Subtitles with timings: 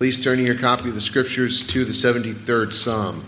[0.00, 3.22] Please turn your copy of the scriptures to the 73rd Psalm.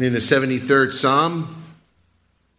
[0.00, 1.62] And in the 73rd Psalm,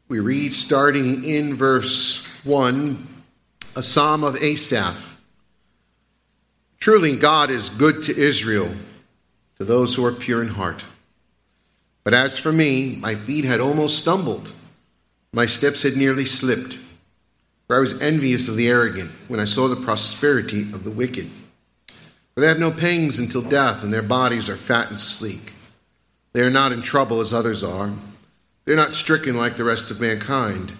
[0.07, 3.07] we read starting in verse 1
[3.75, 5.17] a psalm of Asaph.
[6.79, 8.71] Truly, God is good to Israel,
[9.57, 10.85] to those who are pure in heart.
[12.03, 14.53] But as for me, my feet had almost stumbled,
[15.33, 16.77] my steps had nearly slipped.
[17.65, 21.27] For I was envious of the arrogant when I saw the prosperity of the wicked.
[22.35, 25.53] For they have no pangs until death, and their bodies are fat and sleek.
[26.33, 27.91] They are not in trouble as others are.
[28.65, 30.73] They're not stricken like the rest of mankind.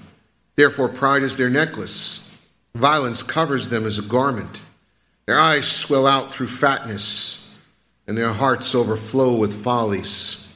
[0.56, 2.38] Therefore, pride is their necklace.
[2.76, 4.62] Violence covers them as a garment.
[5.26, 7.58] Their eyes swell out through fatness,
[8.08, 10.54] and their hearts overflow with follies.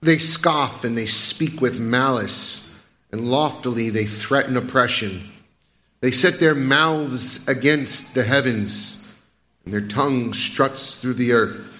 [0.00, 2.80] They scoff and they speak with malice,
[3.12, 5.30] and loftily they threaten oppression.
[6.00, 9.12] They set their mouths against the heavens,
[9.64, 11.79] and their tongue struts through the earth.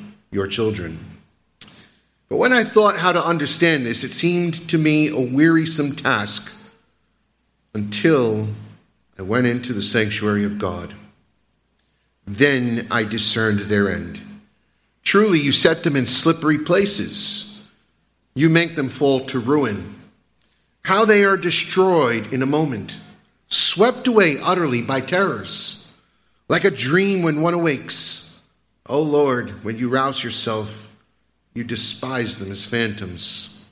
[0.31, 0.97] your children.
[2.29, 6.51] But when I thought how to understand this, it seemed to me a wearisome task
[7.73, 8.47] until
[9.19, 10.93] I went into the sanctuary of God.
[12.25, 14.21] Then I discerned their end.
[15.03, 17.61] Truly, you set them in slippery places,
[18.33, 19.95] you make them fall to ruin.
[20.83, 22.97] How they are destroyed in a moment,
[23.49, 25.91] swept away utterly by terrors,
[26.47, 28.30] like a dream when one awakes
[28.91, 30.89] O oh Lord, when you rouse yourself,
[31.53, 33.63] you despise them as phantoms.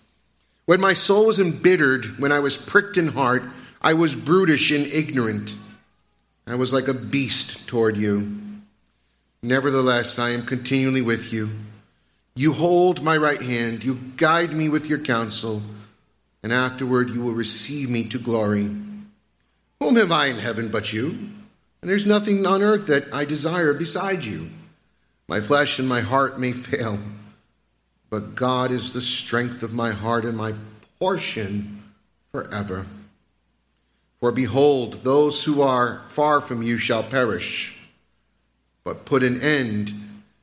[0.66, 3.44] When my soul was embittered, when I was pricked in heart,
[3.81, 5.57] I was brutish and ignorant.
[6.47, 8.40] I was like a beast toward you.
[9.44, 11.50] Nevertheless, I am continually with you.
[12.34, 15.62] You hold my right hand, you guide me with your counsel,
[16.44, 18.74] and afterward you will receive me to glory.
[19.81, 21.09] Whom have I in heaven but you?
[21.81, 24.51] And there's nothing on earth that I desire beside you.
[25.29, 26.97] My flesh and my heart may fail,
[28.09, 30.56] but God is the strength of my heart and my
[31.00, 31.84] portion
[32.31, 32.88] forever.
[34.19, 37.78] For behold, those who are far from you shall perish,
[38.84, 39.94] but put an end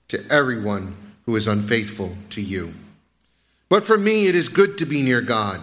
[0.06, 0.94] to everyone
[1.25, 2.72] who is unfaithful to you.
[3.69, 5.60] But for me it is good to be near God.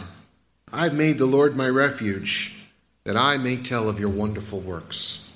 [0.74, 2.54] I've made the Lord my refuge,
[3.06, 5.32] that I may tell of your wonderful works.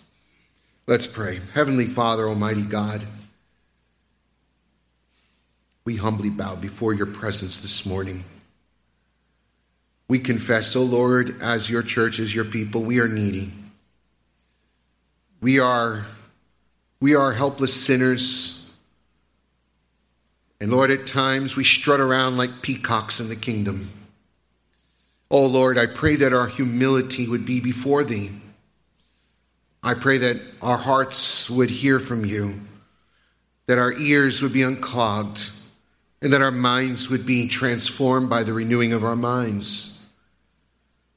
[0.88, 1.40] Let's pray.
[1.54, 3.08] Heavenly Father, Almighty God,
[5.88, 8.26] we humbly bow before your presence this morning.
[10.10, 13.54] We confess, O oh Lord, as your church, as your people, we are needy.
[15.40, 16.06] We are,
[17.00, 18.70] we are helpless sinners.
[20.60, 23.90] And Lord, at times we strut around like peacocks in the kingdom.
[25.32, 28.32] Oh Lord, I pray that our humility would be before thee.
[29.82, 32.60] I pray that our hearts would hear from you,
[33.68, 35.52] that our ears would be unclogged,
[36.22, 40.06] and that our minds would be transformed by the renewing of our minds.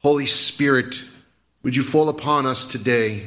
[0.03, 1.03] Holy Spirit,
[1.63, 3.27] would you fall upon us today?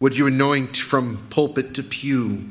[0.00, 2.48] Would you anoint from pulpit to pew?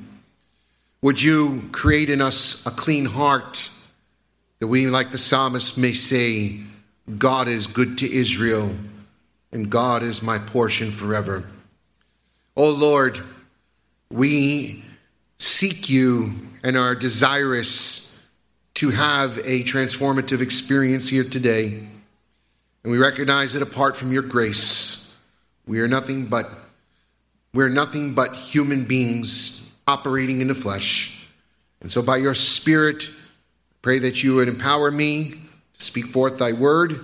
[1.01, 3.69] Would you create in us a clean heart
[4.59, 6.59] that we, like the psalmist, may say,
[7.17, 8.71] God is good to Israel
[9.51, 11.45] and God is my portion forever.
[12.55, 13.19] Oh Lord,
[14.11, 14.83] we
[15.37, 18.06] seek you and are desirous
[18.77, 21.87] to have a transformative experience here today.
[22.83, 25.17] And we recognize that apart from your grace,
[25.65, 26.47] we are nothing but
[27.55, 31.27] we're nothing but human beings operating in the flesh.
[31.81, 33.09] And so by your spirit,
[33.81, 35.31] pray that you would empower me
[35.79, 37.03] to speak forth thy word.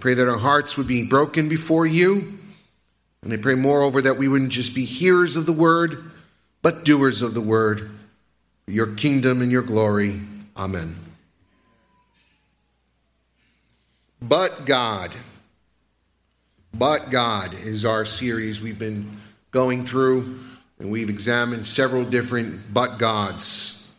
[0.00, 2.38] Pray that our hearts would be broken before you,
[3.22, 6.10] And I pray, moreover, that we wouldn't just be hearers of the word,
[6.62, 7.90] but doers of the word.
[8.66, 10.22] Your kingdom and your glory.
[10.56, 10.96] Amen.
[14.22, 15.12] But God.
[16.72, 19.10] But God is our series we've been
[19.50, 20.40] going through,
[20.78, 23.92] and we've examined several different but gods.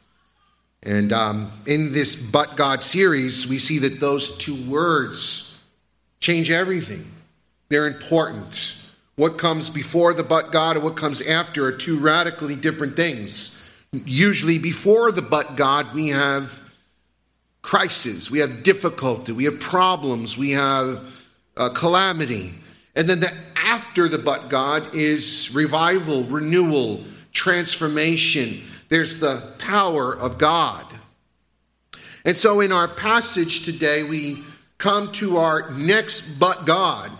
[0.83, 5.57] And um, in this but God series, we see that those two words
[6.19, 7.09] change everything.
[7.69, 8.81] They're important.
[9.15, 13.64] What comes before the but God and what comes after are two radically different things.
[14.05, 16.61] Usually, before the but God, we have
[17.61, 21.03] crisis, we have difficulty, we have problems, we have
[21.57, 22.53] uh, calamity.
[22.95, 27.03] And then the after the but God is revival, renewal,
[27.33, 28.61] transformation.
[28.89, 30.85] There's the power of God.
[32.23, 34.43] And so in our passage today, we
[34.77, 37.11] come to our next but God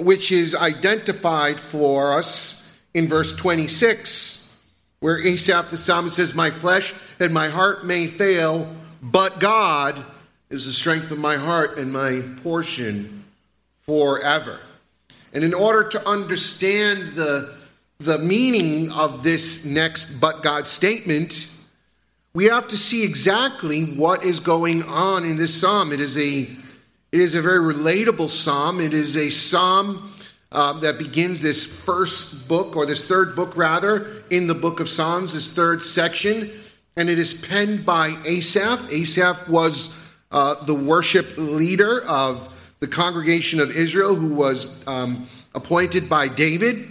[0.00, 4.37] which is identified for us in verse 26,
[5.00, 8.72] where Asaph the psalmist says, My flesh and my heart may fail,
[9.02, 10.04] but God
[10.50, 13.24] is the strength of my heart and my portion
[13.84, 14.60] forever.
[15.32, 17.54] And in order to understand the,
[17.98, 21.50] the meaning of this next but God statement,
[22.34, 25.92] we have to see exactly what is going on in this psalm.
[25.92, 26.48] It is a
[27.10, 28.80] it is a very relatable psalm.
[28.80, 30.12] It is a psalm
[30.50, 34.88] uh, that begins this first book, or this third book rather, in the book of
[34.88, 36.50] Psalms, this third section.
[36.96, 38.90] And it is penned by Asaph.
[38.90, 39.96] Asaph was
[40.32, 46.88] uh, the worship leader of the congregation of Israel who was um, appointed by David.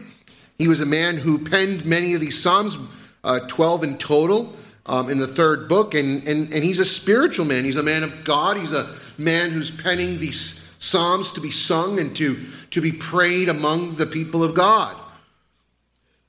[0.57, 2.77] He was a man who penned many of these Psalms,
[3.23, 4.53] uh, 12 in total.
[4.89, 7.65] Um, in the third book, and, and, and he's a spiritual man.
[7.65, 8.55] He's a man of God.
[8.55, 12.37] He's a man who's penning these psalms to be sung and to,
[12.71, 14.95] to be prayed among the people of God.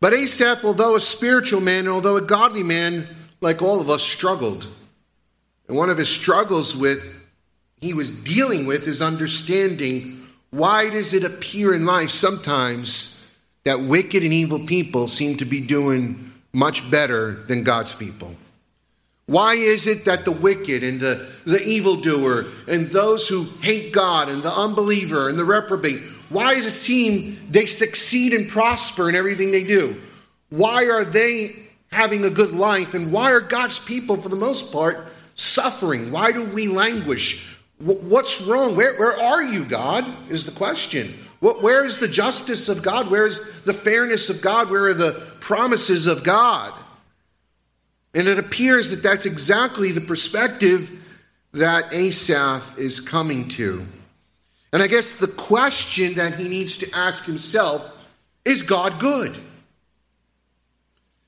[0.01, 3.09] But Asaph, although a spiritual man, and although a godly man,
[3.41, 4.69] like all of us, struggled.
[5.67, 7.03] And one of his struggles with
[7.81, 13.23] he was dealing with is understanding why does it appear in life sometimes
[13.65, 18.35] that wicked and evil people seem to be doing much better than God's people?
[19.27, 24.31] Why is it that the wicked and the, the evildoer and those who hate God
[24.31, 29.15] and the unbeliever and the reprobate, why does it seem they succeed and prosper in
[29.15, 30.01] everything they do?
[30.51, 31.57] Why are they
[31.91, 32.95] having a good life?
[32.95, 36.11] And why are God's people, for the most part, suffering?
[36.11, 37.57] Why do we languish?
[37.79, 38.77] What's wrong?
[38.77, 40.05] Where, where are you, God?
[40.29, 41.15] Is the question.
[41.41, 43.11] Where is the justice of God?
[43.11, 44.71] Where is the fairness of God?
[44.71, 46.75] Where are the promises of God?
[48.15, 50.91] And it appears that that's exactly the perspective
[51.53, 53.87] that Asaph is coming to.
[54.73, 57.97] And I guess the question that he needs to ask himself
[58.45, 59.39] is God good?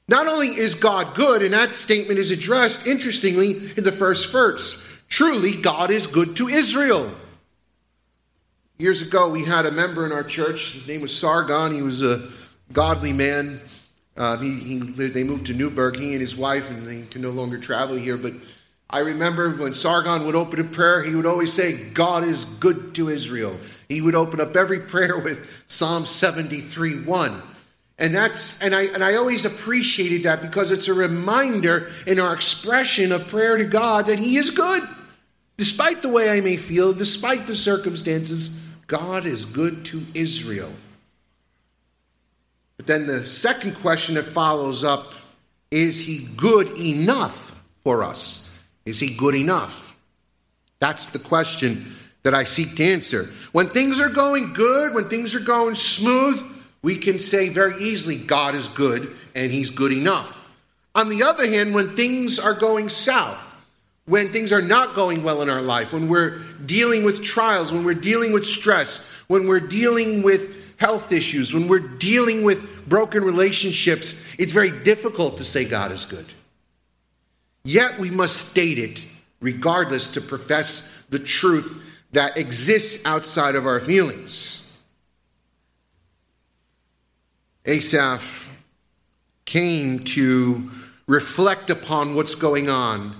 [0.08, 4.87] Not only is God good, and that statement is addressed, interestingly, in the first verse
[5.08, 7.12] truly, God is good to Israel.
[8.78, 10.72] Years ago, we had a member in our church.
[10.72, 11.75] His name was Sargon.
[11.75, 12.31] He was a
[12.72, 13.60] godly man.
[14.16, 17.31] Uh, he, he they moved to Newburgh, he and his wife, and they can no
[17.31, 18.16] longer travel here.
[18.16, 18.34] But
[18.92, 22.94] I remember when Sargon would open a prayer, he would always say, God is good
[22.96, 23.56] to Israel.
[23.88, 27.42] He would open up every prayer with Psalm 73 1.
[27.98, 32.32] And that's and I and I always appreciated that because it's a reminder in our
[32.32, 34.82] expression of prayer to God that He is good.
[35.58, 40.72] Despite the way I may feel, despite the circumstances, God is good to Israel.
[42.79, 45.12] But then the second question that follows up
[45.70, 48.49] is he good enough for us?
[48.84, 49.94] Is he good enough?
[50.79, 53.31] That's the question that I seek to answer.
[53.53, 56.43] When things are going good, when things are going smooth,
[56.82, 60.49] we can say very easily, God is good and he's good enough.
[60.94, 63.39] On the other hand, when things are going south,
[64.06, 67.84] when things are not going well in our life, when we're dealing with trials, when
[67.84, 73.22] we're dealing with stress, when we're dealing with health issues, when we're dealing with broken
[73.22, 76.27] relationships, it's very difficult to say God is good.
[77.64, 79.05] Yet we must state it
[79.40, 81.76] regardless to profess the truth
[82.12, 84.70] that exists outside of our feelings.
[87.67, 88.48] Asaph
[89.44, 90.70] came to
[91.06, 93.14] reflect upon what's going on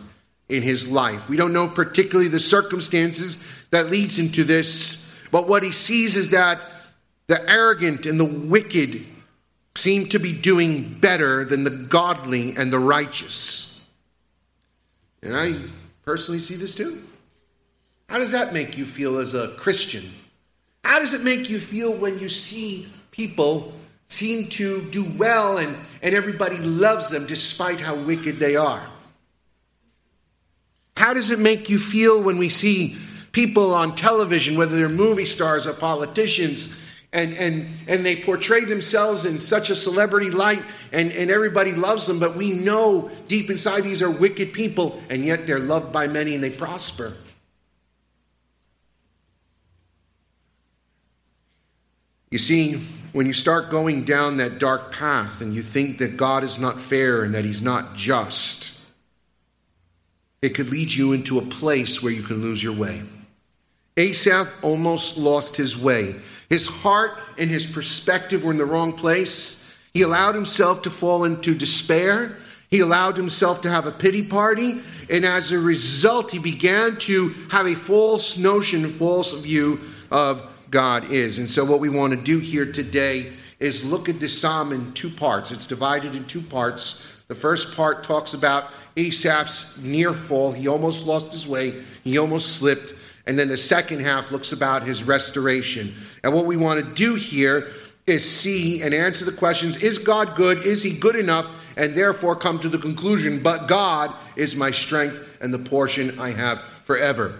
[0.49, 1.29] in his life.
[1.29, 6.17] We don't know particularly the circumstances that leads him to this, but what he sees
[6.17, 6.61] is that
[7.27, 9.07] the arrogant and the wicked
[9.77, 13.70] seem to be doing better than the godly and the righteous.
[15.23, 15.57] And I
[16.05, 17.05] personally see this too.
[18.09, 20.11] How does that make you feel as a Christian?
[20.83, 23.73] How does it make you feel when you see people
[24.07, 28.85] seem to do well and, and everybody loves them despite how wicked they are?
[30.97, 32.99] How does it make you feel when we see
[33.33, 36.79] people on television, whether they're movie stars or politicians,
[37.13, 40.63] and, and, and they portray themselves in such a celebrity light,
[40.93, 45.25] and, and everybody loves them, but we know deep inside these are wicked people, and
[45.25, 47.15] yet they're loved by many and they prosper.
[52.31, 52.75] You see,
[53.13, 56.79] when you start going down that dark path and you think that God is not
[56.79, 58.79] fair and that He's not just,
[60.41, 63.03] it could lead you into a place where you can lose your way.
[63.97, 66.15] Asaph almost lost his way.
[66.51, 69.67] His heart and his perspective were in the wrong place.
[69.95, 72.37] He allowed himself to fall into despair.
[72.71, 74.81] He allowed himself to have a pity party.
[75.09, 79.81] And as a result, he began to have a false notion, false view
[80.11, 81.39] of God is.
[81.39, 84.93] And so, what we want to do here today is look at this psalm in
[84.93, 85.51] two parts.
[85.53, 87.17] It's divided in two parts.
[87.29, 90.53] The first part talks about Asaph's near fall.
[90.53, 92.95] He almost lost his way, he almost slipped.
[93.27, 95.95] And then the second half looks about his restoration.
[96.23, 97.73] And what we want to do here
[98.07, 100.65] is see and answer the questions Is God good?
[100.65, 101.51] Is he good enough?
[101.77, 106.31] And therefore come to the conclusion, But God is my strength and the portion I
[106.31, 107.39] have forever.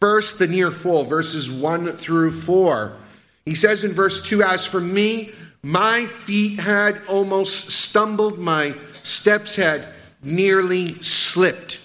[0.00, 2.96] First, the near fall, verses 1 through 4.
[3.44, 5.32] He says in verse 2 As for me,
[5.62, 9.88] my feet had almost stumbled, my steps had
[10.22, 11.80] nearly slipped.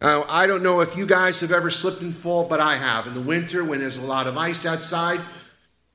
[0.00, 3.06] Uh, I don't know if you guys have ever slipped and fall, but I have.
[3.06, 5.20] In the winter, when there's a lot of ice outside,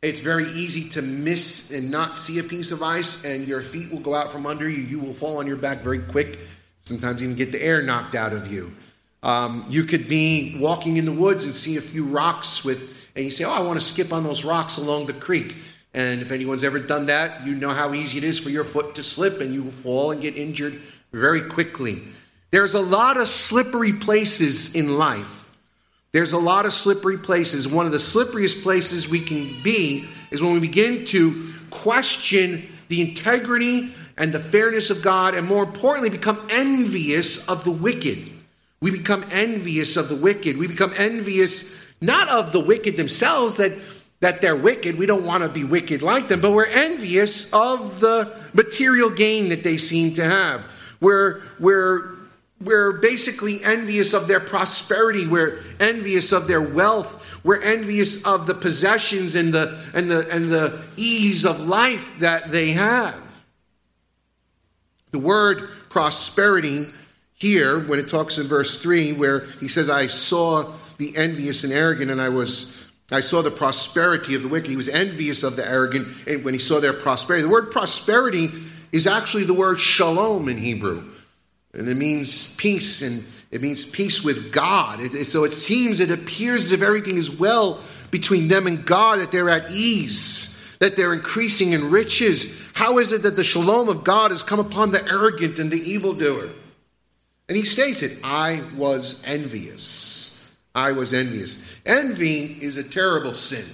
[0.02, 3.92] it's very easy to miss and not see a piece of ice, and your feet
[3.92, 4.82] will go out from under you.
[4.82, 6.40] You will fall on your back very quick,
[6.84, 8.74] sometimes even get the air knocked out of you.
[9.22, 13.26] Um, you could be walking in the woods and see a few rocks with, and
[13.26, 15.56] you say, "Oh, I want to skip on those rocks along the creek."
[15.94, 18.96] And if anyone's ever done that, you know how easy it is for your foot
[18.96, 20.80] to slip, and you will fall and get injured
[21.12, 22.04] very quickly.
[22.52, 25.39] There's a lot of slippery places in life.
[26.12, 27.68] There's a lot of slippery places.
[27.68, 33.02] One of the slipperiest places we can be is when we begin to question the
[33.02, 38.32] integrity and the fairness of God, and more importantly, become envious of the wicked.
[38.82, 40.58] We become envious of the wicked.
[40.58, 43.74] We become envious not of the wicked themselves that,
[44.22, 44.98] that they're wicked.
[44.98, 49.50] We don't want to be wicked like them, but we're envious of the material gain
[49.50, 50.66] that they seem to have.
[51.02, 52.16] We're, we're,
[52.62, 55.28] we're basically envious of their prosperity.
[55.28, 57.16] We're envious of their wealth.
[57.44, 62.52] We're envious of the possessions and the, and the, and the ease of life that
[62.52, 63.18] they have.
[65.12, 66.88] The word prosperity
[67.34, 71.72] here, when it talks in verse 3, where he says, I saw the envious and
[71.72, 74.70] arrogant, and I was I saw the prosperity of the wicked.
[74.70, 77.42] He was envious of the arrogant and when he saw their prosperity.
[77.42, 78.52] The word prosperity
[78.92, 81.10] is actually the word shalom in Hebrew.
[81.74, 85.00] And it means peace, and it means peace with God.
[85.00, 89.20] It, so it seems, it appears as if everything is well between them and God,
[89.20, 92.60] that they're at ease, that they're increasing in riches.
[92.74, 95.82] How is it that the shalom of God has come upon the arrogant and the
[95.82, 96.50] evildoer?
[97.48, 100.44] And he states it I was envious.
[100.74, 101.66] I was envious.
[101.86, 103.66] Envy is a terrible sin.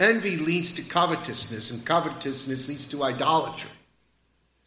[0.00, 3.70] Envy leads to covetousness, and covetousness leads to idolatry.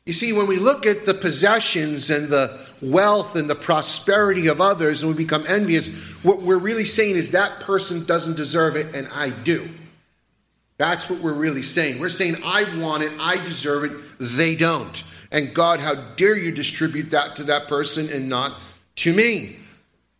[0.07, 4.61] You see, when we look at the possessions and the wealth and the prosperity of
[4.61, 8.95] others and we become envious, what we're really saying is that person doesn't deserve it
[8.95, 9.69] and I do.
[10.77, 11.99] That's what we're really saying.
[11.99, 15.03] We're saying, I want it, I deserve it, they don't.
[15.33, 18.53] And God, how dare you distribute that to that person and not
[18.97, 19.57] to me?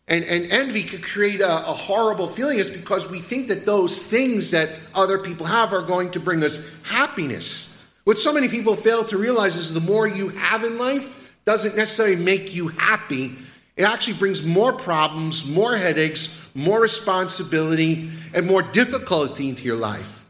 [0.06, 4.02] And, and envy could create a, a horrible feeling is because we think that those
[4.02, 7.77] things that other people have are going to bring us happiness.
[8.08, 11.06] What so many people fail to realize is the more you have in life
[11.44, 13.34] doesn't necessarily make you happy.
[13.76, 20.24] It actually brings more problems, more headaches, more responsibility, and more difficulty into your life.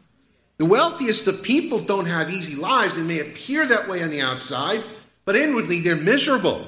[0.57, 2.97] The wealthiest of people don't have easy lives.
[2.97, 4.83] They may appear that way on the outside,
[5.23, 6.67] but inwardly they're miserable.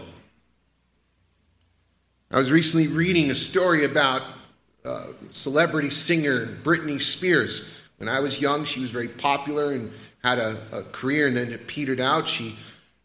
[2.32, 4.22] I was recently reading a story about
[4.86, 7.70] uh, celebrity singer Britney Spears.
[7.98, 9.91] When I was young, she was very popular and
[10.24, 12.28] had a, a career, and then it petered out.
[12.28, 12.56] She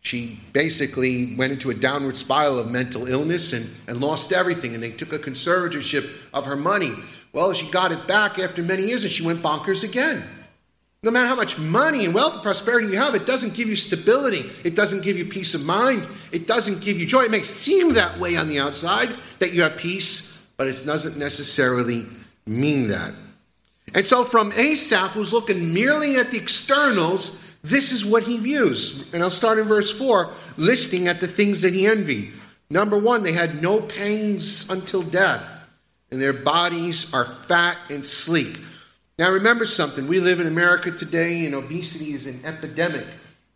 [0.07, 4.83] she basically went into a downward spiral of mental illness and, and lost everything, and
[4.83, 6.93] they took a conservatorship of her money.
[7.33, 10.23] Well, she got it back after many years, and she went bonkers again.
[11.03, 13.77] No matter how much money and wealth and prosperity you have, it doesn't give you
[13.77, 14.51] stability.
[14.63, 16.07] It doesn't give you peace of mind.
[16.31, 17.25] It doesn't give you joy.
[17.25, 21.17] It may seem that way on the outside that you have peace, but it doesn't
[21.17, 22.07] necessarily
[22.47, 23.13] mean that.
[23.95, 29.13] And so, from Asaph, who's looking merely at the externals, this is what he views.
[29.13, 32.33] And I'll start in verse 4, listing at the things that he envied.
[32.69, 35.45] Number one, they had no pangs until death,
[36.11, 38.59] and their bodies are fat and sleek.
[39.19, 40.07] Now, remember something.
[40.07, 43.07] We live in America today, and obesity is an epidemic.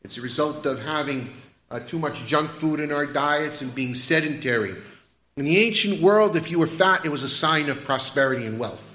[0.03, 1.29] It's a result of having
[1.71, 4.75] uh, too much junk food in our diets and being sedentary.
[5.37, 8.59] In the ancient world, if you were fat, it was a sign of prosperity and
[8.59, 8.90] wealth.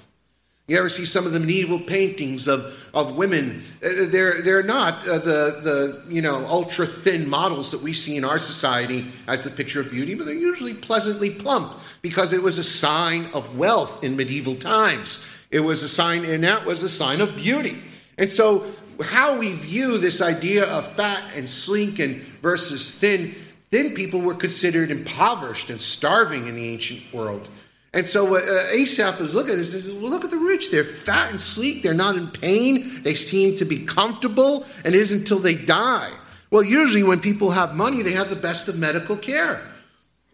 [0.68, 3.62] You ever see some of the medieval paintings of, of women?
[3.84, 8.16] Uh, they're, they're not uh, the, the you know ultra thin models that we see
[8.16, 12.42] in our society as the picture of beauty, but they're usually pleasantly plump because it
[12.42, 15.24] was a sign of wealth in medieval times.
[15.52, 17.80] It was a sign, and that was a sign of beauty.
[18.18, 18.66] And so,
[19.00, 23.36] how we view this idea of fat and sleek and versus thin,
[23.70, 27.48] thin people were considered impoverished and starving in the ancient world.
[27.96, 28.40] And so uh,
[28.72, 30.70] Asaph is looking at and says, well, look at the rich.
[30.70, 31.82] They're fat and sleek.
[31.82, 33.02] They're not in pain.
[33.02, 34.66] They seem to be comfortable.
[34.84, 36.12] And it isn't until they die.
[36.50, 39.62] Well, usually when people have money, they have the best of medical care.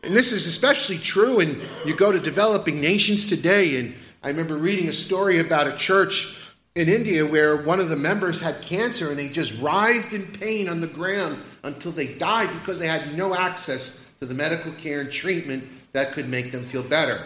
[0.03, 3.79] And this is especially true when you go to developing nations today.
[3.79, 6.37] And I remember reading a story about a church
[6.75, 10.69] in India where one of the members had cancer and they just writhed in pain
[10.69, 15.03] on the ground until they died because they had no access to the medical care
[15.03, 17.25] and treatment that could make them feel better.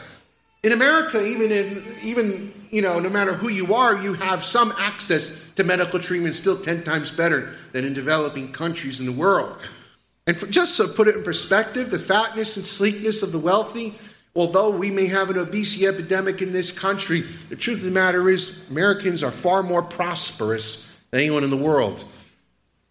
[0.67, 4.75] In America, even in, even you know, no matter who you are, you have some
[4.77, 9.57] access to medical treatment still 10 times better than in developing countries in the world.
[10.27, 13.95] And for, just to put it in perspective, the fatness and sleekness of the wealthy,
[14.35, 18.29] although we may have an obesity epidemic in this country, the truth of the matter
[18.29, 22.05] is Americans are far more prosperous than anyone in the world.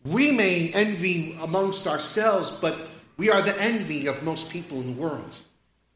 [0.05, 2.77] We may envy amongst ourselves, but
[3.17, 5.35] we are the envy of most people in the world.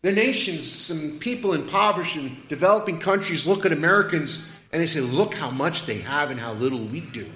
[0.01, 5.01] The nations and people in impoverished and developing countries look at Americans and they say,
[5.01, 7.29] look how much they have and how little we do.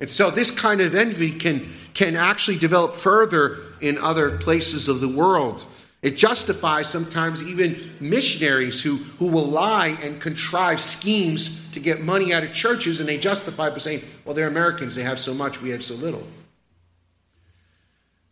[0.00, 5.00] And so this kind of envy can, can actually develop further in other places of
[5.00, 5.64] the world.
[6.02, 12.34] It justifies sometimes even missionaries who, who will lie and contrive schemes to get money
[12.34, 15.62] out of churches, and they justify by saying, well, they're Americans, they have so much,
[15.62, 16.26] we have so little.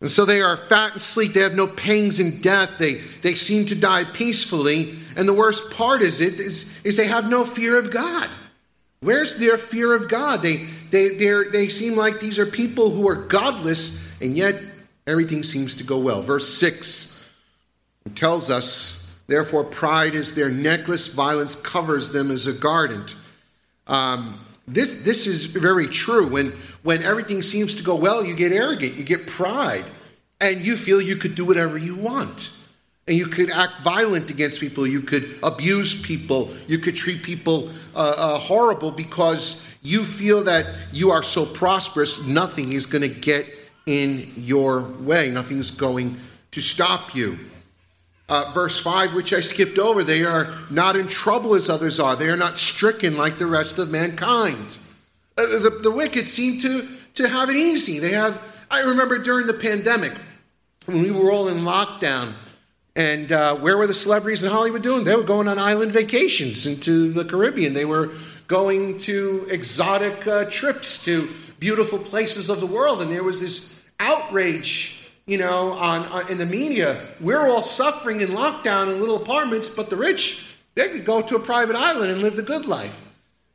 [0.00, 1.34] And so they are fat and sleek.
[1.34, 2.70] They have no pangs in death.
[2.78, 4.98] They, they seem to die peacefully.
[5.14, 8.30] And the worst part is it is, is they have no fear of God.
[9.00, 10.42] Where's their fear of God?
[10.42, 14.60] They, they, they seem like these are people who are godless, and yet
[15.06, 16.22] everything seems to go well.
[16.22, 17.22] Verse 6
[18.14, 23.04] tells us, therefore, pride is their necklace, violence covers them as a garden.
[23.86, 24.38] Um,
[24.72, 26.28] this, this is very true.
[26.28, 26.52] When,
[26.83, 29.85] when everything seems to go well, you get arrogant, you get pride,
[30.40, 32.50] and you feel you could do whatever you want.
[33.09, 37.70] And you could act violent against people, you could abuse people, you could treat people
[37.94, 43.09] uh, uh, horrible because you feel that you are so prosperous, nothing is going to
[43.09, 43.46] get
[43.87, 46.20] in your way, nothing's going
[46.52, 47.38] to stop you
[48.30, 50.04] uh, verse 5, which I skipped over.
[50.04, 53.78] They are not in trouble as others are, they are not stricken like the rest
[53.78, 54.78] of mankind.
[55.36, 57.98] Uh, the, the wicked seem to, to have it easy.
[57.98, 58.40] They have,
[58.70, 60.12] I remember during the pandemic,
[60.86, 62.32] when we were all in lockdown,
[62.96, 65.04] and uh, where were the celebrities in Hollywood doing?
[65.04, 67.74] They were going on island vacations into the Caribbean.
[67.74, 68.12] They were
[68.48, 73.80] going to exotic uh, trips to beautiful places of the world, and there was this
[74.00, 74.99] outrage
[75.30, 79.68] you know, on, on, in the media, we're all suffering in lockdown in little apartments,
[79.68, 83.00] but the rich, they could go to a private island and live the good life.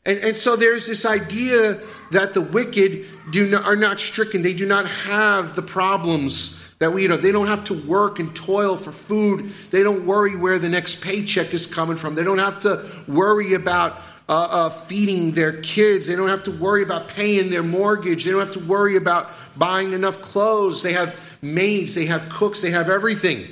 [0.05, 1.77] And, and so there's this idea
[2.11, 4.41] that the wicked do not, are not stricken.
[4.41, 8.19] They do not have the problems that we, you know, they don't have to work
[8.19, 9.51] and toil for food.
[9.71, 12.15] They don't worry where the next paycheck is coming from.
[12.15, 13.97] They don't have to worry about
[14.29, 16.07] uh, uh, feeding their kids.
[16.07, 18.23] They don't have to worry about paying their mortgage.
[18.23, 20.81] They don't have to worry about buying enough clothes.
[20.81, 21.15] They have
[21.53, 23.45] maids, they have cooks, they have everything.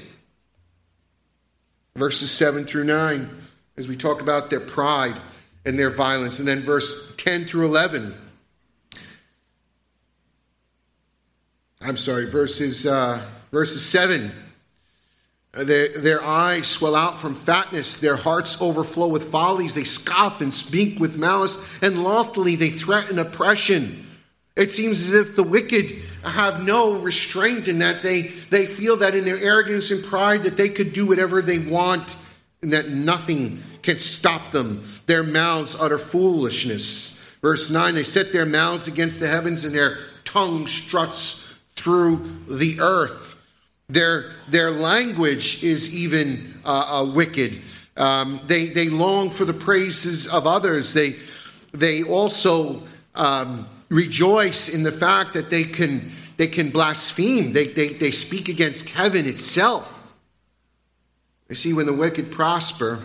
[1.95, 3.29] Verses 7 through 9,
[3.77, 5.15] as we talk about their pride
[5.65, 6.39] and their violence.
[6.39, 8.15] And then verse 10 through 11.
[11.81, 14.31] I'm sorry, verses, uh, verses 7.
[15.53, 19.75] Uh, their, their eyes swell out from fatness, their hearts overflow with follies.
[19.75, 24.07] They scoff and speak with malice, and loftily they threaten oppression.
[24.55, 25.91] It seems as if the wicked
[26.23, 30.57] have no restraint in that they, they feel that in their arrogance and pride that
[30.57, 32.15] they could do whatever they want
[32.61, 34.83] and that nothing can stop them.
[35.07, 37.19] Their mouths utter foolishness.
[37.41, 42.79] Verse 9 they set their mouths against the heavens and their tongue struts through the
[42.79, 43.35] earth.
[43.89, 47.61] Their, their language is even uh, uh, wicked.
[47.97, 50.93] Um, they, they long for the praises of others.
[50.93, 51.17] They,
[51.73, 57.89] they also um, rejoice in the fact that they can, they can blaspheme, they, they,
[57.89, 59.89] they speak against heaven itself.
[61.47, 62.99] You see, when the wicked prosper,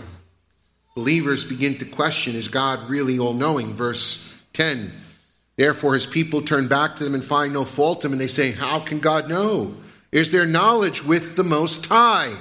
[0.97, 3.75] believers begin to question is God really all knowing?
[3.75, 4.93] Verse 10
[5.57, 8.29] Therefore, his people turn back to them and find no fault in him, and they
[8.29, 9.75] say, How can God know?
[10.13, 12.37] Is there knowledge with the Most High?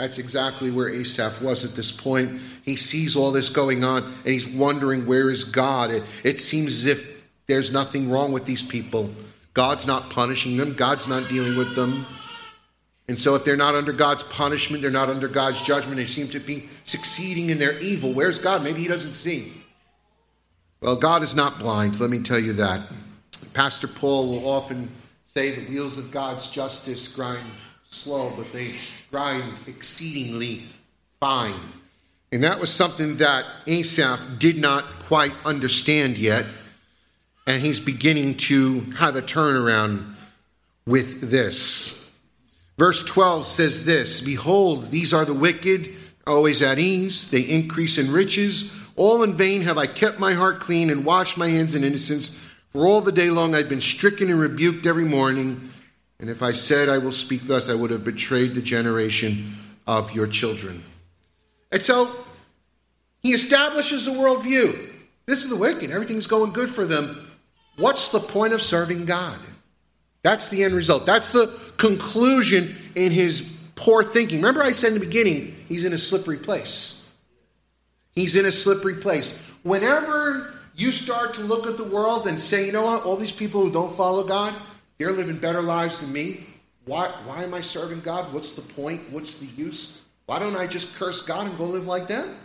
[0.00, 2.40] That's exactly where Asaph was at this point.
[2.62, 5.90] He sees all this going on and he's wondering, where is God?
[5.90, 9.10] It, it seems as if there's nothing wrong with these people.
[9.52, 12.06] God's not punishing them, God's not dealing with them.
[13.08, 16.28] And so, if they're not under God's punishment, they're not under God's judgment, they seem
[16.28, 18.14] to be succeeding in their evil.
[18.14, 18.62] Where's God?
[18.62, 19.52] Maybe He doesn't see.
[20.80, 22.88] Well, God is not blind, let me tell you that.
[23.52, 24.90] Pastor Paul will often
[25.26, 27.44] say the wheels of God's justice grind
[27.90, 28.76] slow, but they
[29.10, 30.62] grind exceedingly
[31.18, 31.60] fine.
[32.32, 36.46] And that was something that Asaph did not quite understand yet.
[37.46, 40.14] And he's beginning to have a turnaround
[40.86, 42.12] with this.
[42.78, 45.90] Verse 12 says this Behold, these are the wicked,
[46.26, 47.28] always at ease.
[47.28, 48.72] They increase in riches.
[48.94, 52.38] All in vain have I kept my heart clean and washed my hands in innocence.
[52.72, 55.70] For all the day long I've been stricken and rebuked every morning.
[56.20, 59.56] And if I said I will speak thus, I would have betrayed the generation
[59.86, 60.84] of your children.
[61.72, 62.14] And so
[63.22, 64.88] he establishes a worldview.
[65.26, 65.90] This is the wicked.
[65.90, 67.30] Everything's going good for them.
[67.76, 69.38] What's the point of serving God?
[70.22, 71.06] That's the end result.
[71.06, 74.38] That's the conclusion in his poor thinking.
[74.38, 77.08] Remember, I said in the beginning, he's in a slippery place.
[78.12, 79.40] He's in a slippery place.
[79.62, 83.32] Whenever you start to look at the world and say, you know what, all these
[83.32, 84.54] people who don't follow God,
[85.00, 86.44] they're living better lives than me.
[86.84, 88.34] Why, why am I serving God?
[88.34, 89.00] What's the point?
[89.10, 90.02] What's the use?
[90.26, 92.36] Why don't I just curse God and go live like them?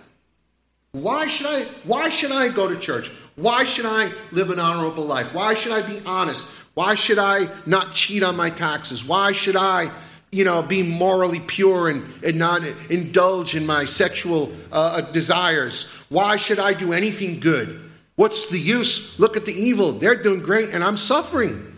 [0.93, 3.11] Why should I why should I go to church?
[3.35, 5.33] Why should I live an honorable life?
[5.33, 6.47] Why should I be honest?
[6.75, 9.03] Why should I not cheat on my taxes?
[9.03, 9.91] Why should I,
[10.31, 15.89] you know, be morally pure and, and not indulge in my sexual uh, desires?
[16.07, 17.91] Why should I do anything good?
[18.15, 19.19] What's the use?
[19.19, 19.91] Look at the evil.
[19.91, 21.74] They're doing great and I'm suffering.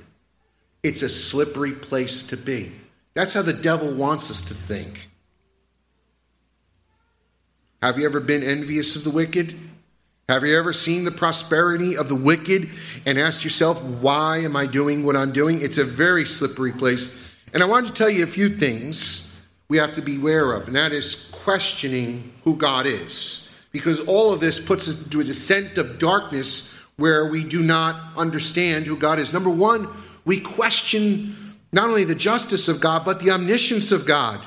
[0.88, 2.71] It's a slippery place to be.
[3.13, 5.10] That's how the devil wants us to think.
[7.84, 9.54] Have you ever been envious of the wicked?
[10.30, 12.69] Have you ever seen the prosperity of the wicked
[13.06, 15.62] and asked yourself, why am I doing what I'm doing?
[15.62, 17.34] It's a very slippery place.
[17.54, 19.36] And I want to tell you a few things
[19.67, 23.54] we have to be aware of, and that is questioning who God is.
[23.73, 28.15] Because all of this puts us into a descent of darkness where we do not
[28.15, 29.34] understand who God is.
[29.34, 29.89] Number one,
[30.27, 34.45] we question not only the justice of God, but the omniscience of God.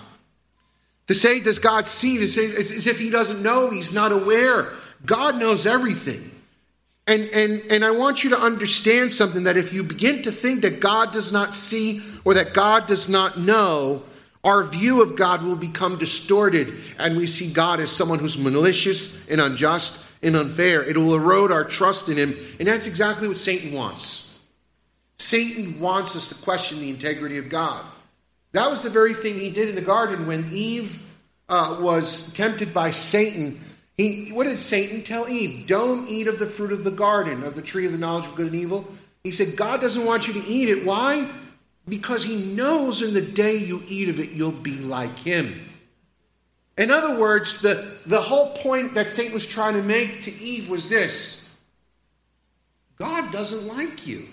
[1.07, 2.19] To say, does God see?
[2.19, 4.69] To say, as if he doesn't know, he's not aware.
[5.07, 6.31] God knows everything.
[7.07, 10.61] And, and, and I want you to understand something that if you begin to think
[10.63, 14.03] that God does not see or that God does not know,
[14.45, 19.27] our view of God will become distorted, and we see God as someone who's malicious
[19.31, 20.85] and unjust and unfair.
[20.85, 24.30] It will erode our trust in Him, and that's exactly what Satan wants.
[25.21, 27.85] Satan wants us to question the integrity of God.
[28.53, 31.01] That was the very thing he did in the garden when Eve
[31.47, 33.61] uh, was tempted by Satan.
[33.99, 35.67] He, what did Satan tell Eve?
[35.67, 38.35] Don't eat of the fruit of the garden, of the tree of the knowledge of
[38.35, 38.91] good and evil.
[39.23, 40.87] He said, God doesn't want you to eat it.
[40.87, 41.29] Why?
[41.87, 45.69] Because he knows in the day you eat of it, you'll be like him.
[46.79, 50.71] In other words, the, the whole point that Satan was trying to make to Eve
[50.71, 51.55] was this
[52.97, 54.27] God doesn't like you.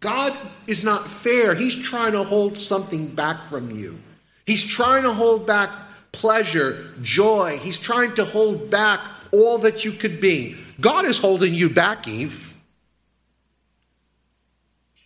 [0.00, 1.54] God is not fair.
[1.54, 3.98] He's trying to hold something back from you.
[4.44, 5.70] He's trying to hold back
[6.12, 7.58] pleasure, joy.
[7.58, 9.00] He's trying to hold back
[9.32, 10.56] all that you could be.
[10.80, 12.54] God is holding you back, Eve.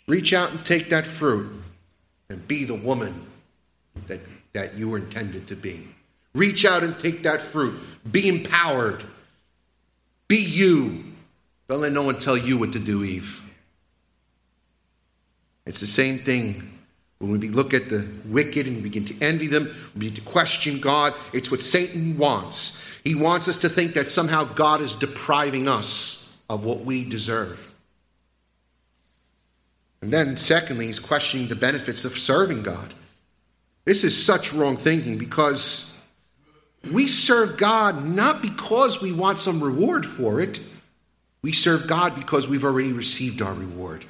[0.07, 1.53] Reach out and take that fruit
[2.29, 3.27] and be the woman
[4.07, 4.21] that,
[4.53, 5.87] that you were intended to be.
[6.35, 7.79] Reach out and take that fruit.
[8.11, 9.05] Be empowered.
[10.29, 11.05] Be you.
[11.69, 13.41] Don't let no one tell you what to do, Eve.
[15.71, 16.69] It's the same thing
[17.21, 20.81] when we look at the wicked and begin to envy them, we begin to question
[20.81, 21.15] God.
[21.33, 22.85] It's what Satan wants.
[23.05, 27.73] He wants us to think that somehow God is depriving us of what we deserve.
[30.03, 32.93] And then, secondly, he's questioning the benefits of serving God.
[33.85, 35.97] This is such wrong thinking because
[36.91, 40.59] we serve God not because we want some reward for it.
[41.43, 44.05] We serve God because we've already received our reward.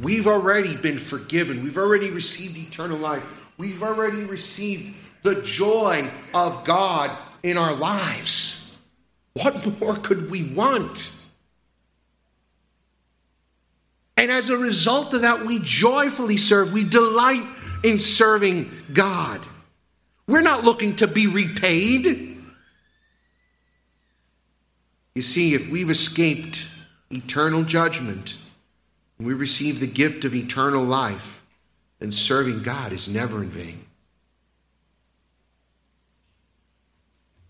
[0.00, 1.62] We've already been forgiven.
[1.62, 3.22] We've already received eternal life.
[3.56, 8.76] We've already received the joy of God in our lives.
[9.34, 11.14] What more could we want?
[14.16, 16.72] And as a result of that, we joyfully serve.
[16.72, 17.44] We delight
[17.82, 19.40] in serving God.
[20.26, 22.42] We're not looking to be repaid.
[25.14, 26.66] You see, if we've escaped
[27.10, 28.38] eternal judgment,
[29.18, 31.42] we receive the gift of eternal life,
[32.00, 33.84] and serving God is never in vain.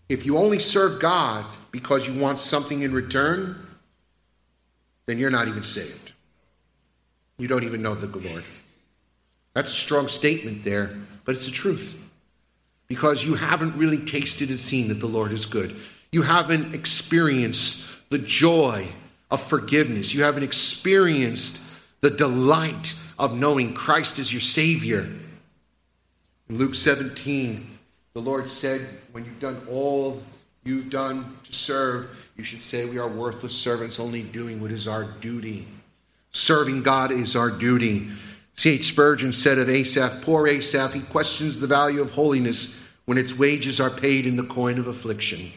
[0.07, 3.65] If you only serve God because you want something in return,
[5.07, 6.13] then you're not even saved.
[7.37, 8.43] You don't even know the Lord.
[9.53, 11.97] That's a strong statement there, but it's the truth.
[12.87, 15.79] Because you haven't really tasted and seen that the Lord is good.
[16.11, 18.87] You haven't experienced the joy
[19.31, 20.13] of forgiveness.
[20.13, 21.61] You haven't experienced
[22.01, 25.09] the delight of knowing Christ as your Savior.
[26.49, 27.77] In Luke 17,
[28.13, 30.21] the Lord said, When you've done all
[30.63, 34.87] you've done to serve, you should say, We are worthless servants, only doing what is
[34.87, 35.67] our duty.
[36.31, 38.09] Serving God is our duty.
[38.55, 38.85] C.H.
[38.85, 43.79] Spurgeon said of Asaph, Poor Asaph, he questions the value of holiness when its wages
[43.79, 45.51] are paid in the coin of affliction.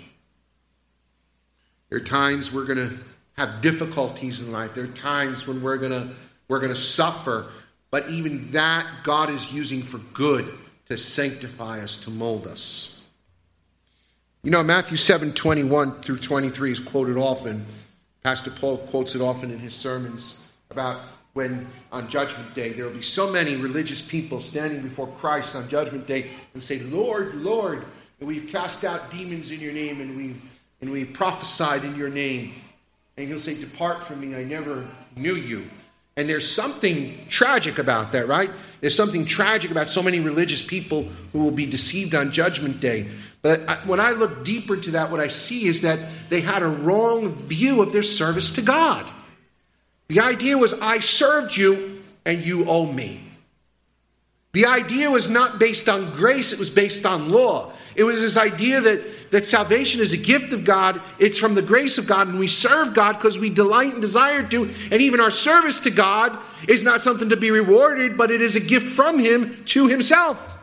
[1.89, 2.99] There are times we're going to
[3.39, 4.75] have difficulties in life.
[4.75, 6.09] There are times when we're going to
[6.49, 7.47] we're to suffer,
[7.91, 10.53] but even that God is using for good
[10.87, 13.05] to sanctify us, to mold us.
[14.43, 17.65] You know, Matthew 7 21 through 23 is quoted often.
[18.25, 21.01] Pastor Paul quotes it often in his sermons about
[21.35, 25.69] when on Judgment Day there will be so many religious people standing before Christ on
[25.69, 27.85] Judgment Day and say, Lord, Lord,
[28.19, 30.43] we've cast out demons in your name and we've,
[30.81, 32.55] and we've prophesied in your name.
[33.19, 35.69] And he'll say, Depart from me, I never knew you.
[36.17, 38.49] And there's something tragic about that, right?
[38.81, 43.09] There's something tragic about so many religious people who will be deceived on Judgment Day.
[43.43, 46.63] But I, when I look deeper into that, what I see is that they had
[46.63, 49.05] a wrong view of their service to God.
[50.07, 53.21] The idea was, I served you and you owe me.
[54.53, 57.73] The idea was not based on grace, it was based on law.
[57.95, 61.63] It was this idea that, that salvation is a gift of God, it's from the
[61.63, 64.71] grace of God, and we serve God because we delight and desire to.
[64.91, 68.57] And even our service to God is not something to be rewarded, but it is
[68.57, 70.57] a gift from Him to Himself.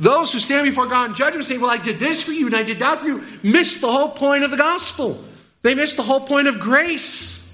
[0.00, 2.54] Those who stand before God in judgment say, Well, I did this for you and
[2.54, 5.22] I did that for you, miss the whole point of the gospel.
[5.62, 7.44] They miss the whole point of grace.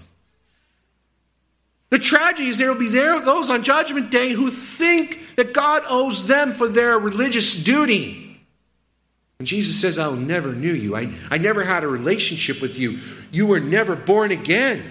[1.88, 5.82] The tragedy is there will be there those on Judgment Day who think that God
[5.88, 8.40] owes them for their religious duty.
[9.38, 10.96] And Jesus says, I never knew you.
[10.96, 13.00] I, I never had a relationship with you.
[13.32, 14.90] You were never born again.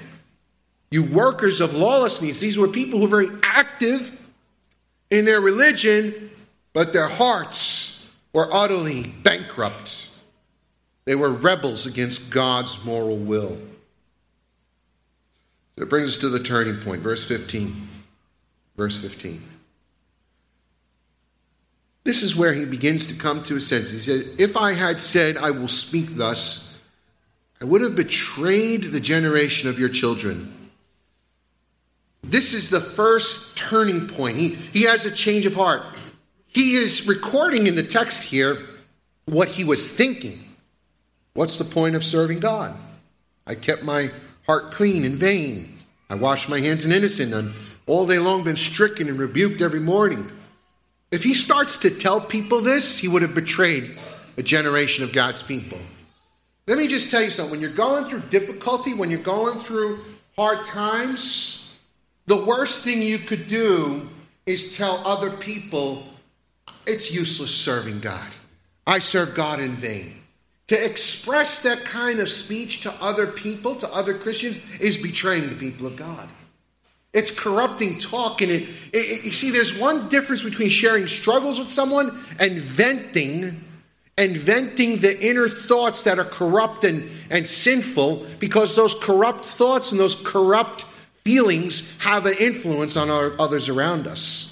[0.92, 2.40] You workers of lawlessness.
[2.40, 4.16] These were people who were very active
[5.10, 6.30] in their religion,
[6.74, 10.10] but their hearts were utterly bankrupt.
[11.06, 13.58] They were rebels against God's moral will.
[15.78, 17.76] It brings us to the turning point, verse 15.
[18.78, 19.42] Verse 15.
[22.04, 24.06] This is where he begins to come to his senses.
[24.06, 26.80] He said, If I had said, I will speak thus,
[27.62, 30.54] I would have betrayed the generation of your children.
[32.24, 34.38] This is the first turning point.
[34.38, 35.84] He, he has a change of heart.
[36.48, 38.58] He is recording in the text here
[39.26, 40.44] what he was thinking.
[41.34, 42.78] What's the point of serving God?
[43.48, 44.12] I kept my
[44.46, 45.80] heart clean in vain.
[46.10, 47.54] I washed my hands in innocent and
[47.88, 50.32] all day long been stricken and rebuked every morning.
[51.14, 54.00] If he starts to tell people this, he would have betrayed
[54.36, 55.78] a generation of God's people.
[56.66, 57.52] Let me just tell you something.
[57.52, 60.04] When you're going through difficulty, when you're going through
[60.36, 61.78] hard times,
[62.26, 64.10] the worst thing you could do
[64.48, 66.04] is tell other people
[66.88, 68.32] it's useless serving God.
[68.88, 70.16] I serve God in vain.
[70.70, 75.56] To express that kind of speech to other people, to other Christians, is betraying the
[75.58, 76.28] people of God.
[77.14, 81.70] It's corrupting talk, and it, it, you see, there's one difference between sharing struggles with
[81.70, 83.64] someone and venting,
[84.18, 89.92] and venting the inner thoughts that are corrupt and, and sinful, because those corrupt thoughts
[89.92, 90.86] and those corrupt
[91.24, 94.52] feelings have an influence on our, others around us.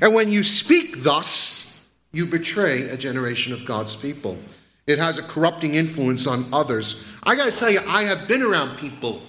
[0.00, 4.38] And when you speak thus, you betray a generation of God's people.
[4.86, 7.04] It has a corrupting influence on others.
[7.24, 9.22] I got to tell you, I have been around people.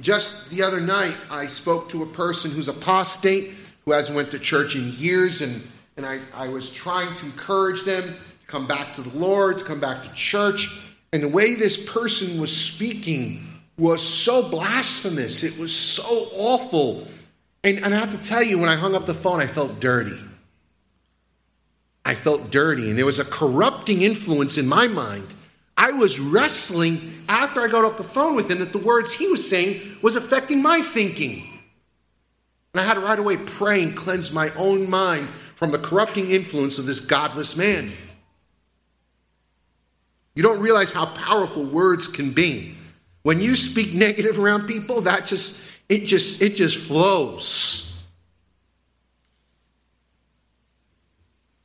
[0.00, 3.54] Just the other night, I spoke to a person who's apostate,
[3.84, 5.62] who hasn't went to church in years, and,
[5.96, 9.64] and I, I was trying to encourage them to come back to the Lord, to
[9.64, 10.68] come back to church.
[11.12, 13.46] And the way this person was speaking
[13.78, 15.44] was so blasphemous.
[15.44, 17.06] It was so awful.
[17.62, 19.80] And, and I have to tell you, when I hung up the phone, I felt
[19.80, 20.18] dirty.
[22.04, 25.34] I felt dirty, and there was a corrupting influence in my mind.
[25.76, 29.26] I was wrestling after I got off the phone with him that the words he
[29.26, 31.48] was saying was affecting my thinking.
[32.72, 36.30] And I had to right away pray and cleanse my own mind from the corrupting
[36.30, 37.90] influence of this godless man.
[40.34, 42.76] You don't realize how powerful words can be.
[43.22, 48.02] When you speak negative around people, that just it just it just flows.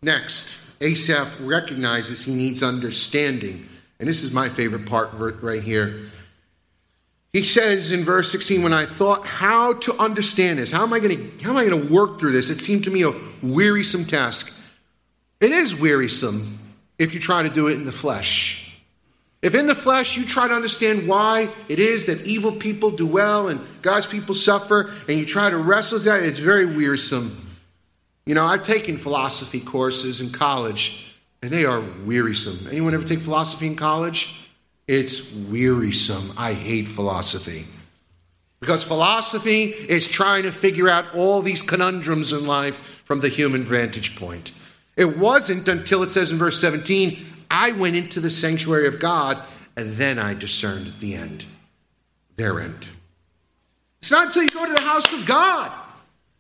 [0.02, 3.68] Next, Asaph recognizes he needs understanding.
[4.00, 6.10] And this is my favorite part right here.
[7.34, 11.00] He says in verse 16, when I thought how to understand this, how am I
[11.00, 12.50] going to how am I going to work through this?
[12.50, 13.12] It seemed to me a
[13.44, 14.54] wearisome task.
[15.40, 16.58] It is wearisome
[16.98, 18.66] if you try to do it in the flesh.
[19.42, 23.06] If in the flesh you try to understand why it is that evil people do
[23.06, 27.50] well and God's people suffer, and you try to wrestle with that, it's very wearisome.
[28.26, 31.09] You know, I've taken philosophy courses in college,
[31.42, 32.68] and they are wearisome.
[32.68, 34.36] Anyone ever take philosophy in college?
[34.88, 36.34] It's wearisome.
[36.38, 37.66] I hate philosophy.
[38.60, 43.64] Because philosophy is trying to figure out all these conundrums in life from the human
[43.64, 44.52] vantage point.
[44.98, 49.42] It wasn't until it says in verse 17, I went into the sanctuary of God,
[49.78, 51.46] and then I discerned the end,
[52.36, 52.88] their end.
[54.02, 55.72] It's not until you go to the house of God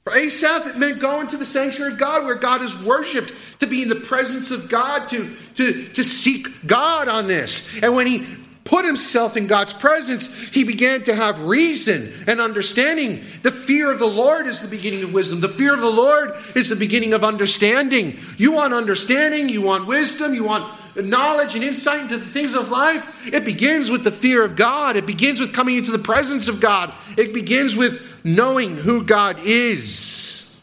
[0.03, 3.67] for Asaph, it meant going to the sanctuary of God where God is worshiped, to
[3.67, 7.69] be in the presence of God, to, to, to seek God on this.
[7.83, 8.25] And when he
[8.63, 13.23] put himself in God's presence, he began to have reason and understanding.
[13.41, 15.41] The fear of the Lord is the beginning of wisdom.
[15.41, 18.19] The fear of the Lord is the beginning of understanding.
[18.37, 22.69] You want understanding, you want wisdom, you want knowledge and insight into the things of
[22.69, 23.27] life.
[23.27, 26.59] It begins with the fear of God, it begins with coming into the presence of
[26.59, 30.61] God, it begins with knowing who God is.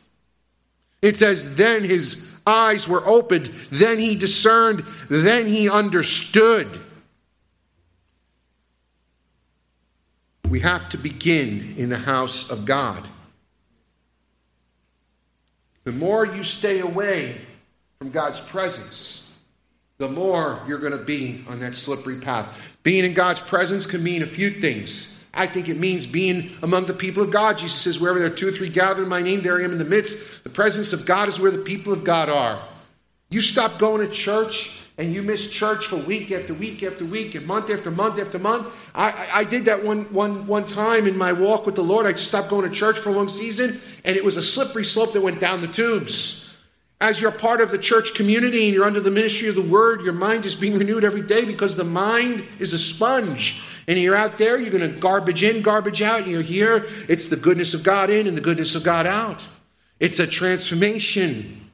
[1.02, 6.68] It says, Then his eyes were opened, then he discerned, then he understood.
[10.48, 13.06] We have to begin in the house of God.
[15.84, 17.40] The more you stay away
[17.98, 19.36] from God's presence,
[19.98, 22.46] the more you're going to be on that slippery path.
[22.82, 25.15] Being in God's presence can mean a few things.
[25.36, 27.58] I think it means being among the people of God.
[27.58, 29.72] Jesus says, Wherever there are two or three gathered in my name, there I am
[29.72, 30.42] in the midst.
[30.44, 32.60] The presence of God is where the people of God are.
[33.28, 37.34] You stop going to church and you miss church for week after week after week
[37.34, 38.68] and month after month after month.
[38.94, 42.06] I, I, I did that one, one, one time in my walk with the Lord.
[42.06, 44.84] I just stopped going to church for a long season, and it was a slippery
[44.84, 46.54] slope that went down the tubes.
[46.98, 50.00] As you're part of the church community and you're under the ministry of the word,
[50.00, 53.62] your mind is being renewed every day because the mind is a sponge.
[53.88, 56.26] And you're out there, you're going to garbage in, garbage out.
[56.26, 59.46] You're here, it's the goodness of God in and the goodness of God out.
[60.00, 61.70] It's a transformation,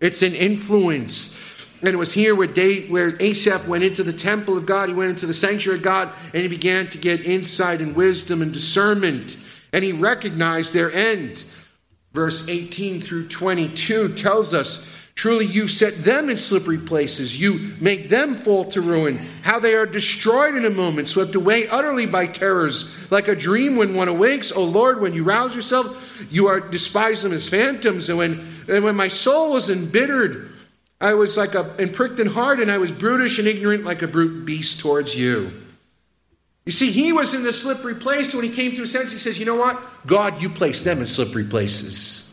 [0.00, 1.38] it's an influence.
[1.82, 4.94] And it was here where, Dave, where Asaph went into the temple of God, he
[4.94, 8.52] went into the sanctuary of God, and he began to get insight and wisdom and
[8.52, 9.38] discernment.
[9.72, 11.44] And he recognized their end.
[12.12, 17.38] Verse 18 through 22 tells us Truly, you've set them in slippery places.
[17.38, 19.18] You make them fall to ruin.
[19.42, 23.76] How they are destroyed in a moment, swept away utterly by terrors, like a dream
[23.76, 24.50] when one awakes.
[24.50, 25.94] O Lord, when you rouse yourself,
[26.30, 28.08] you are despise them as phantoms.
[28.08, 30.52] And when, and when my soul was embittered,
[31.02, 34.00] I was like a and pricked in heart, and I was brutish and ignorant like
[34.00, 35.52] a brute beast towards you.
[36.64, 38.32] You see, he was in the slippery place.
[38.32, 39.78] When he came to a sense, he says, You know what?
[40.06, 42.29] God, you place them in slippery places.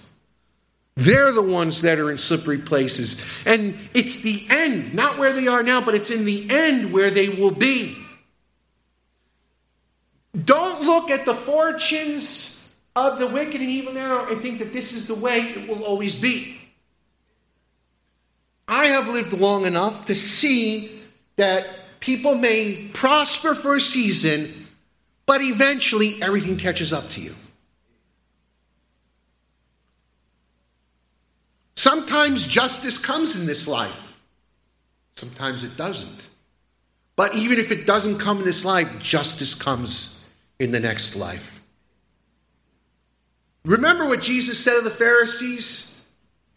[0.97, 3.23] They're the ones that are in slippery places.
[3.45, 7.11] And it's the end, not where they are now, but it's in the end where
[7.11, 7.95] they will be.
[10.43, 14.91] Don't look at the fortunes of the wicked and evil now and think that this
[14.91, 16.59] is the way it will always be.
[18.67, 20.99] I have lived long enough to see
[21.35, 21.67] that
[21.99, 24.67] people may prosper for a season,
[25.27, 27.35] but eventually everything catches up to you.
[31.77, 34.15] Sometimes justice comes in this life,
[35.13, 36.27] sometimes it doesn't.
[37.15, 40.27] But even if it doesn't come in this life, justice comes
[40.57, 41.61] in the next life.
[43.63, 45.86] Remember what Jesus said of the Pharisees?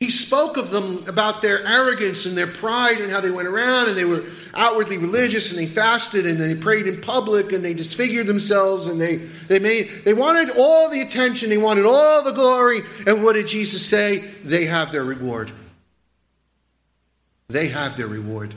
[0.00, 3.90] He spoke of them about their arrogance and their pride and how they went around
[3.90, 4.24] and they were
[4.54, 8.98] outwardly religious and they fasted and they prayed in public and they disfigured themselves and
[8.98, 9.16] they,
[9.48, 12.80] they made they wanted all the attention, they wanted all the glory.
[13.06, 14.20] And what did Jesus say?
[14.42, 15.52] They have their reward.
[17.48, 18.54] They have their reward.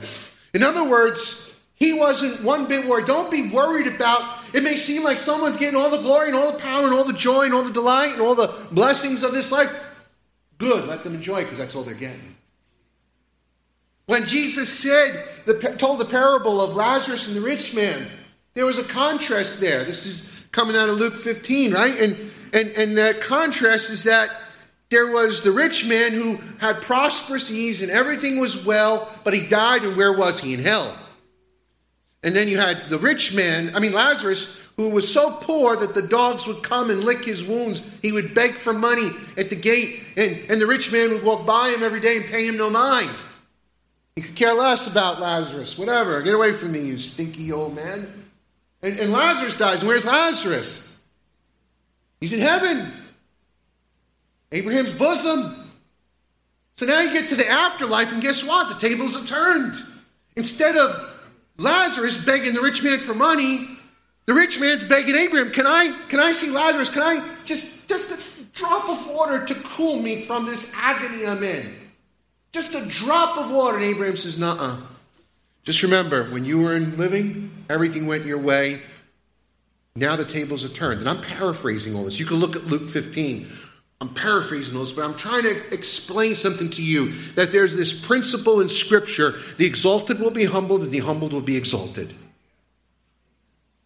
[0.54, 3.04] In other words, he wasn't one bit worried.
[3.04, 6.52] Don't be worried about It may seem like someone's getting all the glory and all
[6.52, 9.32] the power and all the joy and all the delight and all the blessings of
[9.32, 9.70] this life.
[10.58, 12.36] Good, let them enjoy because that's all they're getting.
[14.06, 18.06] When Jesus said, the, told the parable of Lazarus and the rich man,
[18.52, 19.84] there was a contrast there.
[19.84, 21.98] This is coming out of Luke 15, right?
[21.98, 24.30] And, and, and that contrast is that
[24.90, 29.46] there was the rich man who had prosperous ease and everything was well, but he
[29.46, 30.54] died, and where was he?
[30.54, 30.96] In hell.
[32.22, 35.94] And then you had the rich man, I mean Lazarus, who was so poor that
[35.94, 37.88] the dogs would come and lick his wounds.
[38.02, 41.46] He would beg for money at the gate, and, and the rich man would walk
[41.46, 43.16] by him every day and pay him no mind.
[44.16, 46.22] He could care less about Lazarus, whatever.
[46.22, 48.24] Get away from me, you stinky old man.
[48.82, 49.80] And, and Lazarus dies.
[49.80, 50.88] And where's Lazarus?
[52.20, 52.92] He's in heaven.
[54.52, 55.72] Abraham's bosom.
[56.74, 58.68] So now you get to the afterlife, and guess what?
[58.68, 59.76] The tables are turned.
[60.36, 61.12] Instead of
[61.58, 63.78] Lazarus begging the rich man for money,
[64.26, 65.94] the rich man's begging Abraham, "Can I?
[66.08, 66.90] Can I see Lazarus?
[66.90, 68.18] Can I just just a
[68.52, 71.74] drop of water to cool me from this agony I'm in?
[72.52, 74.78] Just a drop of water." And Abraham says, "Nuh-uh.
[75.64, 78.82] Just remember, when you were in living, everything went your way.
[79.96, 81.00] Now the tables are turned.
[81.00, 82.18] And I'm paraphrasing all this.
[82.18, 83.48] You can look at Luke 15.
[84.00, 88.60] I'm paraphrasing those, but I'm trying to explain something to you that there's this principle
[88.60, 92.12] in Scripture the exalted will be humbled, and the humbled will be exalted.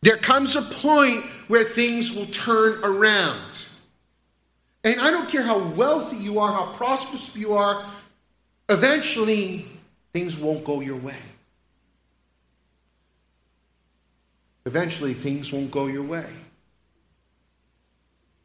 [0.00, 3.66] There comes a point where things will turn around.
[4.84, 7.84] And I don't care how wealthy you are, how prosperous you are,
[8.68, 9.66] eventually
[10.12, 11.16] things won't go your way.
[14.68, 16.26] eventually things won't go your way.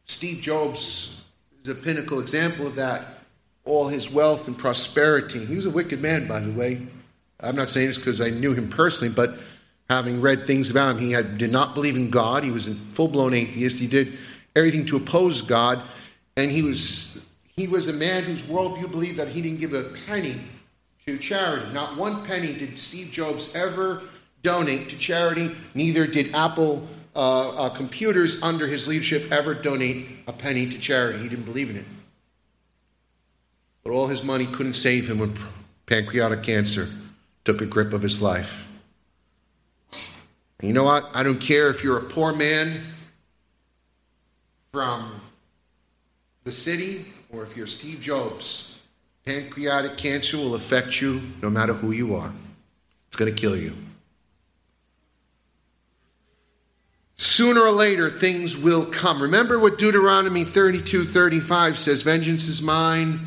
[0.05, 1.21] Steve Jobs
[1.61, 3.19] is a pinnacle example of that.
[3.65, 5.45] All his wealth and prosperity.
[5.45, 6.81] He was a wicked man, by the way.
[7.41, 9.37] I'm not saying this because I knew him personally, but
[9.93, 12.43] having read things about him, he had, did not believe in God.
[12.43, 13.79] He was a full blown atheist.
[13.79, 14.17] He did
[14.55, 15.83] everything to oppose God.
[16.35, 17.25] And he was,
[17.55, 20.41] he was a man whose worldview believed that he didn't give a penny
[21.05, 21.71] to charity.
[21.73, 24.01] Not one penny did Steve Jobs ever
[24.41, 25.55] donate to charity.
[25.75, 31.19] Neither did Apple uh, uh, computers under his leadership ever donate a penny to charity.
[31.19, 31.85] He didn't believe in it.
[33.83, 35.35] But all his money couldn't save him when
[35.85, 36.87] pancreatic cancer
[37.43, 38.67] took a grip of his life.
[40.63, 41.09] You know what?
[41.13, 42.79] I don't care if you're a poor man
[44.71, 45.19] from
[46.45, 48.79] the city or if you're Steve Jobs.
[49.25, 52.33] Pancreatic cancer will affect you no matter who you are.
[53.07, 53.73] It's going to kill you.
[57.17, 59.21] Sooner or later, things will come.
[59.21, 63.19] Remember what Deuteronomy 32 35 says Vengeance is mine,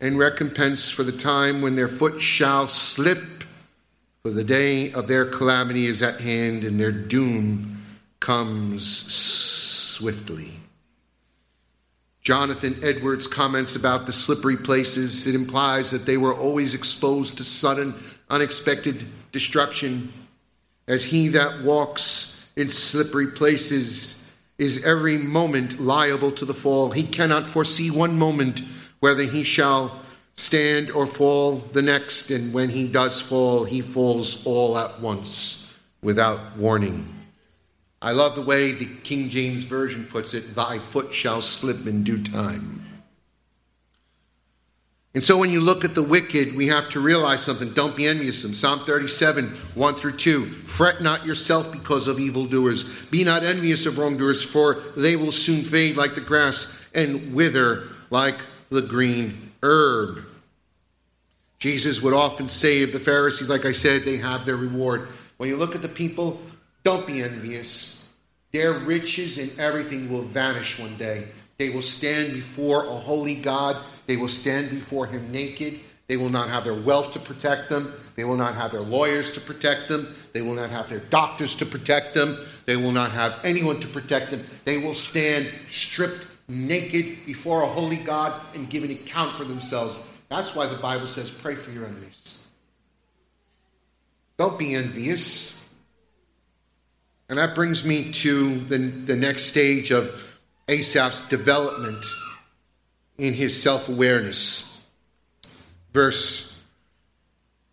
[0.00, 3.35] and recompense for the time when their foot shall slip,
[4.26, 7.80] for the day of their calamity is at hand, and their doom
[8.18, 10.50] comes swiftly.
[12.22, 15.28] Jonathan Edwards comments about the slippery places.
[15.28, 17.94] It implies that they were always exposed to sudden,
[18.28, 20.12] unexpected destruction.
[20.88, 26.90] As he that walks in slippery places is every moment liable to the fall.
[26.90, 28.62] He cannot foresee one moment
[28.98, 30.00] whether he shall
[30.36, 35.74] stand or fall the next, and when he does fall, he falls all at once
[36.02, 37.12] without warning.
[38.02, 42.04] I love the way the King James Version puts it Thy foot shall slip in
[42.04, 42.82] due time.
[45.14, 47.72] And so when you look at the wicked, we have to realize something.
[47.72, 48.54] Don't be envious of them.
[48.54, 50.44] Psalm 37, 1 through 2.
[50.44, 52.84] Fret not yourself because of evildoers.
[53.06, 57.88] Be not envious of wrongdoers, for they will soon fade like the grass and wither
[58.10, 58.36] like
[58.68, 60.24] the green herb.
[61.58, 65.08] Jesus would often say of the Pharisees, like I said, they have their reward.
[65.38, 66.40] When you look at the people,
[66.84, 68.08] don't be envious.
[68.52, 71.28] Their riches and everything will vanish one day.
[71.58, 75.80] They will stand before a holy God they will stand before him naked.
[76.06, 77.92] They will not have their wealth to protect them.
[78.14, 80.14] They will not have their lawyers to protect them.
[80.32, 82.38] They will not have their doctors to protect them.
[82.64, 84.44] They will not have anyone to protect them.
[84.64, 90.00] They will stand stripped naked before a holy God and give an account for themselves.
[90.28, 92.44] That's why the Bible says, pray for your enemies.
[94.38, 95.58] Don't be envious.
[97.28, 100.22] And that brings me to the, the next stage of
[100.68, 102.04] Asaph's development
[103.18, 104.80] in his self awareness.
[105.92, 106.56] Verse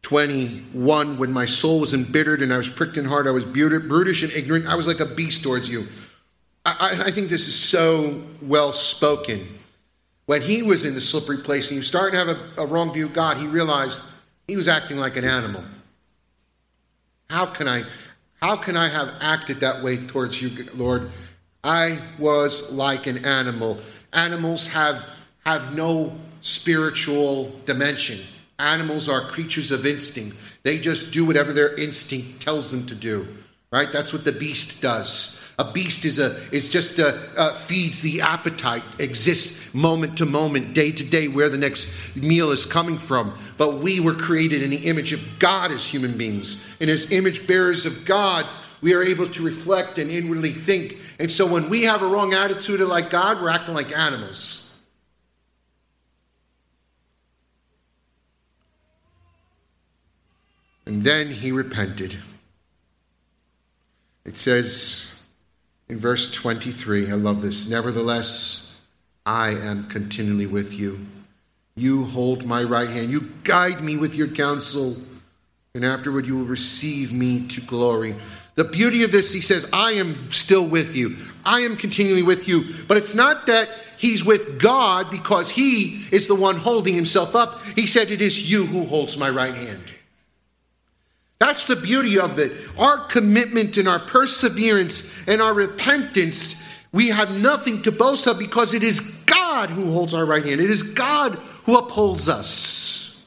[0.03, 4.23] 21 When my soul was embittered and I was pricked in heart, I was brutish
[4.23, 5.87] and ignorant, I was like a beast towards you.
[6.65, 9.59] I, I think this is so well spoken.
[10.25, 12.65] When he was in the slippery place and he was starting to have a, a
[12.65, 14.01] wrong view of God, he realized
[14.47, 15.63] he was acting like an animal.
[17.29, 17.83] How can I
[18.41, 21.11] How can I have acted that way towards you, Lord?
[21.63, 23.79] I was like an animal.
[24.11, 25.05] Animals have,
[25.45, 28.19] have no spiritual dimension.
[28.59, 30.35] Animals are creatures of instinct.
[30.63, 33.27] They just do whatever their instinct tells them to do.
[33.71, 33.91] Right?
[33.91, 35.39] That's what the beast does.
[35.59, 40.73] A beast is a is just a uh, feeds the appetite, exists moment to moment,
[40.73, 43.37] day to day, where the next meal is coming from.
[43.57, 47.45] But we were created in the image of God as human beings, and as image
[47.45, 48.47] bearers of God,
[48.81, 50.97] we are able to reflect and inwardly think.
[51.19, 54.59] And so, when we have a wrong attitude like God, we're acting like animals.
[60.85, 62.17] And then he repented.
[64.25, 65.12] It says
[65.89, 67.67] in verse 23, I love this.
[67.67, 68.77] Nevertheless,
[69.25, 71.05] I am continually with you.
[71.75, 73.09] You hold my right hand.
[73.09, 74.97] You guide me with your counsel.
[75.75, 78.15] And afterward, you will receive me to glory.
[78.55, 81.15] The beauty of this, he says, I am still with you.
[81.45, 82.73] I am continually with you.
[82.87, 87.63] But it's not that he's with God because he is the one holding himself up.
[87.75, 89.92] He said, It is you who holds my right hand.
[91.43, 92.53] That's the beauty of it.
[92.77, 96.63] Our commitment and our perseverance and our repentance,
[96.93, 100.61] we have nothing to boast of because it is God who holds our right hand.
[100.61, 101.33] It is God
[101.65, 103.25] who upholds us.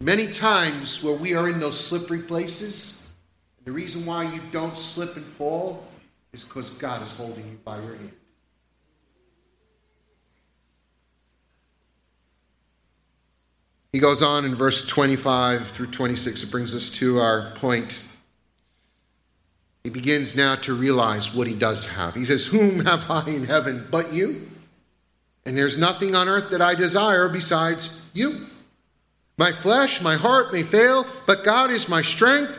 [0.00, 3.06] Many times where we are in those slippery places,
[3.66, 5.86] the reason why you don't slip and fall
[6.32, 8.12] is because God is holding you by your hand.
[13.92, 16.44] He goes on in verse 25 through 26.
[16.44, 18.00] It brings us to our point.
[19.84, 22.14] He begins now to realize what he does have.
[22.14, 24.48] He says, Whom have I in heaven but you?
[25.44, 28.46] And there's nothing on earth that I desire besides you.
[29.36, 32.58] My flesh, my heart may fail, but God is my strength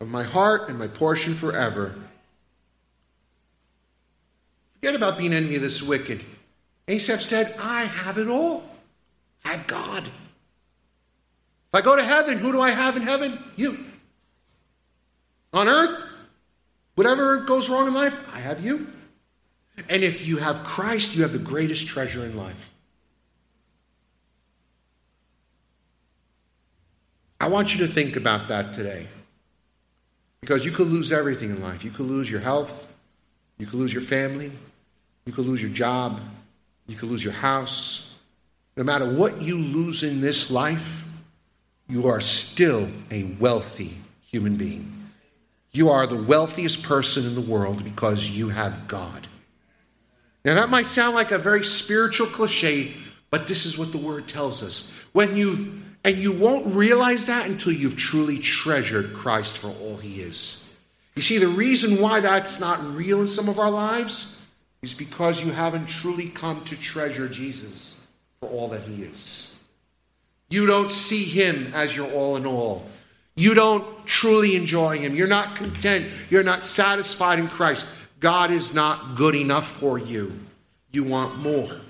[0.00, 1.94] of my heart and my portion forever.
[4.74, 6.24] Forget about being envious of this wicked.
[6.88, 8.64] Asaph said, I have it all.
[9.44, 10.10] I have God.
[11.72, 13.42] If I go to heaven, who do I have in heaven?
[13.56, 13.78] You.
[15.54, 15.98] On earth,
[16.96, 18.86] whatever goes wrong in life, I have you.
[19.88, 22.70] And if you have Christ, you have the greatest treasure in life.
[27.40, 29.06] I want you to think about that today.
[30.42, 31.84] Because you could lose everything in life.
[31.84, 32.86] You could lose your health,
[33.56, 34.52] you could lose your family,
[35.24, 36.20] you could lose your job,
[36.86, 38.14] you could lose your house.
[38.76, 41.04] No matter what you lose in this life,
[41.88, 45.10] you are still a wealthy human being.
[45.72, 49.26] You are the wealthiest person in the world because you have God.
[50.44, 52.94] Now, that might sound like a very spiritual cliche,
[53.30, 54.92] but this is what the word tells us.
[55.12, 60.20] When you've, and you won't realize that until you've truly treasured Christ for all he
[60.20, 60.70] is.
[61.14, 64.42] You see, the reason why that's not real in some of our lives
[64.82, 68.06] is because you haven't truly come to treasure Jesus
[68.40, 69.51] for all that he is.
[70.52, 72.84] You don't see him as your all in all.
[73.36, 75.14] You don't truly enjoy him.
[75.14, 76.08] You're not content.
[76.28, 77.86] You're not satisfied in Christ.
[78.20, 80.38] God is not good enough for you.
[80.90, 81.80] You want more.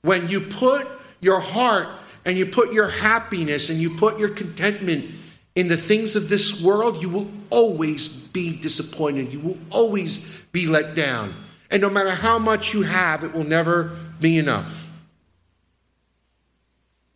[0.00, 0.88] When you put
[1.20, 1.86] your heart
[2.24, 5.08] and you put your happiness and you put your contentment
[5.54, 9.32] in the things of this world, you will always be disappointed.
[9.32, 11.36] You will always be let down.
[11.70, 14.81] And no matter how much you have, it will never be enough.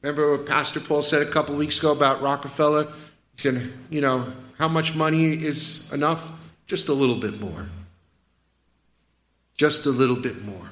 [0.07, 2.85] Remember what Pastor Paul said a couple weeks ago about Rockefeller?
[2.85, 6.31] He said, you know, how much money is enough?
[6.69, 7.67] Just a little bit more.
[9.57, 10.71] Just a little bit more.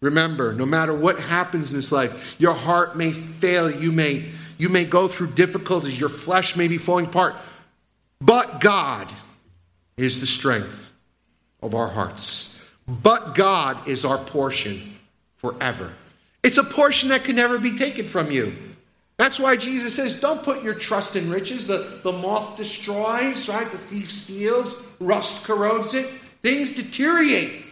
[0.00, 4.68] Remember, no matter what happens in this life, your heart may fail, you may you
[4.68, 7.36] may go through difficulties, your flesh may be falling apart,
[8.20, 9.12] but God
[9.96, 10.92] is the strength
[11.62, 12.60] of our hearts.
[12.88, 14.96] But God is our portion
[15.36, 15.92] forever.
[16.42, 18.54] It's a portion that can never be taken from you.
[19.16, 21.66] That's why Jesus says, don't put your trust in riches.
[21.66, 23.70] The, the moth destroys, right?
[23.70, 26.08] The thief steals, rust corrodes it.
[26.42, 27.64] Things deteriorate.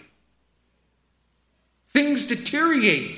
[1.93, 3.17] Things deteriorate.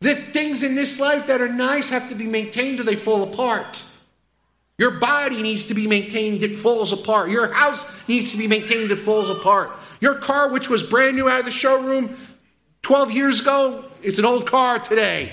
[0.00, 3.22] The things in this life that are nice have to be maintained or they fall
[3.22, 3.82] apart.
[4.78, 7.30] Your body needs to be maintained, it falls apart.
[7.30, 9.72] Your house needs to be maintained, it falls apart.
[10.00, 12.16] Your car, which was brand new out of the showroom
[12.82, 15.32] 12 years ago, it's an old car today.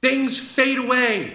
[0.00, 1.32] Things fade away.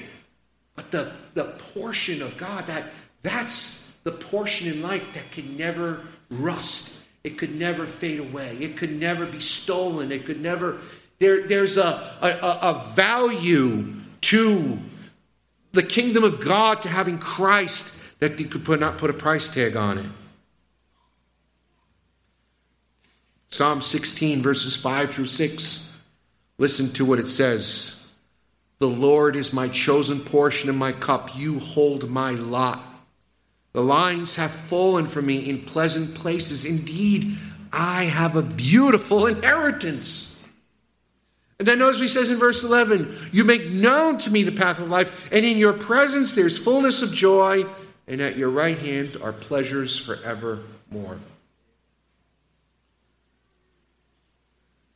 [0.76, 2.86] But the, the portion of God, that,
[3.24, 6.98] that's the portion in life that can never rust.
[7.24, 8.58] It could never fade away.
[8.60, 10.12] It could never be stolen.
[10.12, 10.80] It could never.
[11.20, 14.80] There, there's a, a, a value to
[15.74, 19.50] the kingdom of God, to having Christ, that they could put, not put a price
[19.50, 20.10] tag on it.
[23.50, 26.00] Psalm 16, verses 5 through 6.
[26.58, 28.08] Listen to what it says
[28.80, 31.38] The Lord is my chosen portion and my cup.
[31.38, 32.82] You hold my lot.
[33.74, 36.66] The lines have fallen for me in pleasant places.
[36.66, 37.38] Indeed,
[37.72, 40.34] I have a beautiful inheritance.
[41.60, 44.52] And then notice what he says in verse 11 You make known to me the
[44.52, 47.66] path of life, and in your presence there's fullness of joy,
[48.08, 51.20] and at your right hand are pleasures forevermore.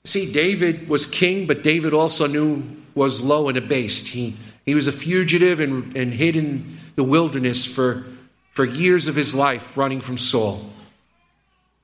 [0.03, 2.63] See, David was king, but David also knew
[2.95, 4.07] was low and abased.
[4.07, 4.35] He,
[4.65, 8.05] he was a fugitive and, and hid in the wilderness for,
[8.53, 10.69] for years of his life, running from Saul.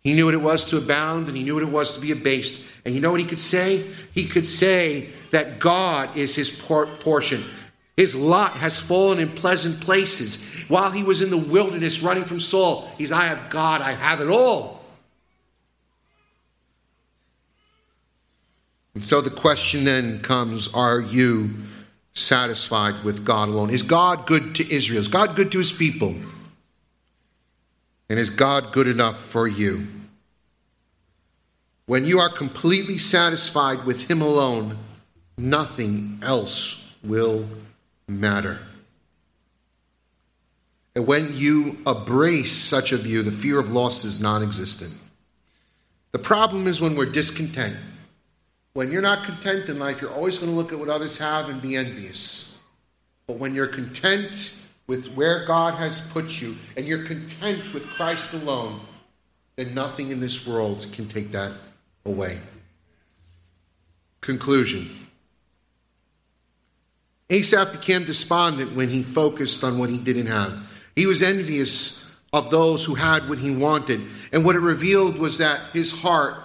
[0.04, 2.12] He knew what it was to abound and he knew what it was to be
[2.12, 2.62] abased.
[2.86, 3.86] And you know what he could say?
[4.14, 7.44] He could say that God is his portion.
[7.98, 10.46] His lot has fallen in pleasant places.
[10.68, 14.22] While he was in the wilderness running from Saul, he's, I have God, I have
[14.22, 14.77] it all.
[18.98, 21.52] And so the question then comes Are you
[22.16, 23.70] satisfied with God alone?
[23.70, 25.00] Is God good to Israel?
[25.00, 26.16] Is God good to his people?
[28.10, 29.86] And is God good enough for you?
[31.86, 34.80] When you are completely satisfied with Him alone,
[35.38, 37.48] nothing else will
[38.08, 38.60] matter.
[40.96, 44.96] And when you embrace such a view, the fear of loss is non existent.
[46.14, 47.78] The problem is when we're discontent.
[48.78, 51.50] When you're not content in life, you're always going to look at what others have
[51.50, 52.60] and be envious.
[53.26, 54.54] But when you're content
[54.86, 58.80] with where God has put you and you're content with Christ alone,
[59.56, 61.54] then nothing in this world can take that
[62.06, 62.40] away.
[64.22, 64.88] Conclusion
[67.32, 70.72] Asaph became despondent when he focused on what he didn't have.
[70.96, 74.02] He was envious of those who had what he wanted.
[74.32, 76.36] And what it revealed was that his heart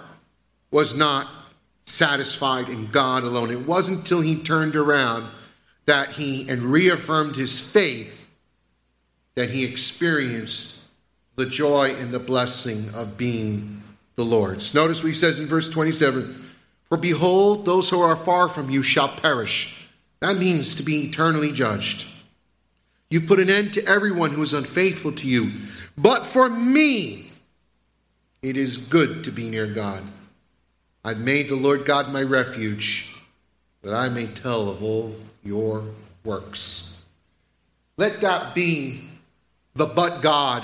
[0.71, 1.27] was not
[1.83, 3.51] satisfied in God alone.
[3.51, 5.27] It wasn't until he turned around
[5.85, 8.19] that he and reaffirmed his faith
[9.35, 10.77] that he experienced
[11.35, 13.81] the joy and the blessing of being
[14.15, 14.73] the Lord's.
[14.73, 16.45] Notice what he says in verse 27
[16.87, 19.75] For behold, those who are far from you shall perish.
[20.19, 22.07] That means to be eternally judged.
[23.09, 25.51] You put an end to everyone who is unfaithful to you.
[25.97, 27.31] But for me,
[28.41, 30.03] it is good to be near God.
[31.05, 33.13] I've made the Lord God my refuge,
[33.81, 35.83] that I may tell of all your
[36.23, 36.97] works.
[37.97, 39.09] Let that be
[39.75, 40.63] the but God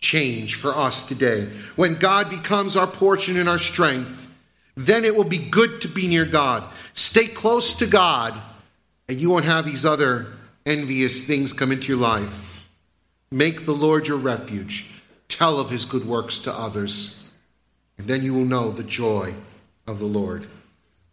[0.00, 1.48] change for us today.
[1.76, 4.28] When God becomes our portion and our strength,
[4.76, 6.64] then it will be good to be near God.
[6.92, 8.34] Stay close to God,
[9.08, 10.26] and you won't have these other
[10.66, 12.62] envious things come into your life.
[13.30, 14.90] Make the Lord your refuge.
[15.28, 17.30] Tell of his good works to others,
[17.96, 19.34] and then you will know the joy
[19.86, 20.46] of the Lord.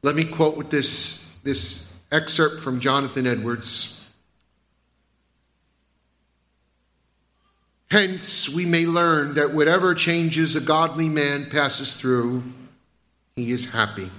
[0.03, 3.97] Let me quote with this, this excerpt from Jonathan Edwards.
[7.89, 12.41] Hence, we may learn that whatever changes a godly man passes through,
[13.35, 14.09] he is happy.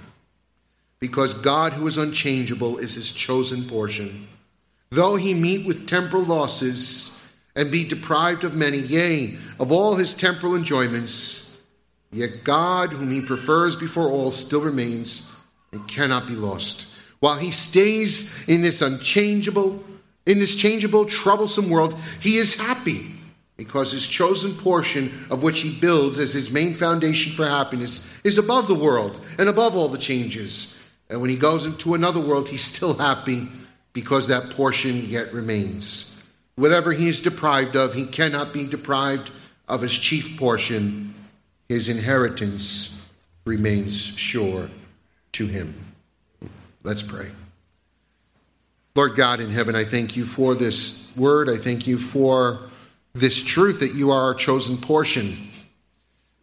[0.99, 4.27] Because God, who is unchangeable, is his chosen portion.
[4.91, 7.19] Though he meet with temporal losses
[7.55, 11.52] and be deprived of many, yea, of all his temporal enjoyments,
[12.13, 15.29] yet God, whom he prefers before all, still remains
[15.71, 16.87] and cannot be lost.
[17.19, 19.83] While he stays in this unchangeable,
[20.25, 23.15] in this changeable, troublesome world, he is happy
[23.57, 28.37] because his chosen portion of which he builds as his main foundation for happiness is
[28.37, 30.79] above the world and above all the changes.
[31.09, 33.47] And when he goes into another world, he's still happy
[33.93, 36.21] because that portion yet remains.
[36.55, 39.31] Whatever he is deprived of, he cannot be deprived
[39.67, 41.12] of his chief portion.
[41.73, 43.01] His inheritance
[43.45, 44.69] remains sure
[45.31, 45.73] to him.
[46.83, 47.31] Let's pray.
[48.93, 51.49] Lord God in heaven, I thank you for this word.
[51.49, 52.59] I thank you for
[53.15, 55.49] this truth that you are our chosen portion.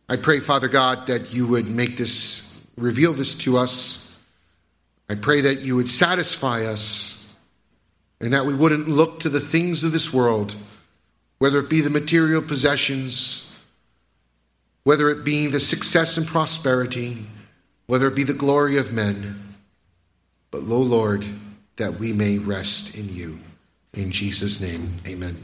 [0.09, 4.16] I pray, Father God, that you would make this, reveal this to us.
[5.09, 7.37] I pray that you would satisfy us
[8.20, 10.57] and that we wouldn't look to the things of this world,
[11.39, 13.47] whether it be the material possessions,
[14.85, 17.26] whether it be the success and prosperity,
[17.87, 19.41] whether it be the glory of men,
[20.51, 21.24] but, lo Lord,
[21.76, 23.39] that we may rest in you.
[23.95, 25.37] In Jesus' name, amen.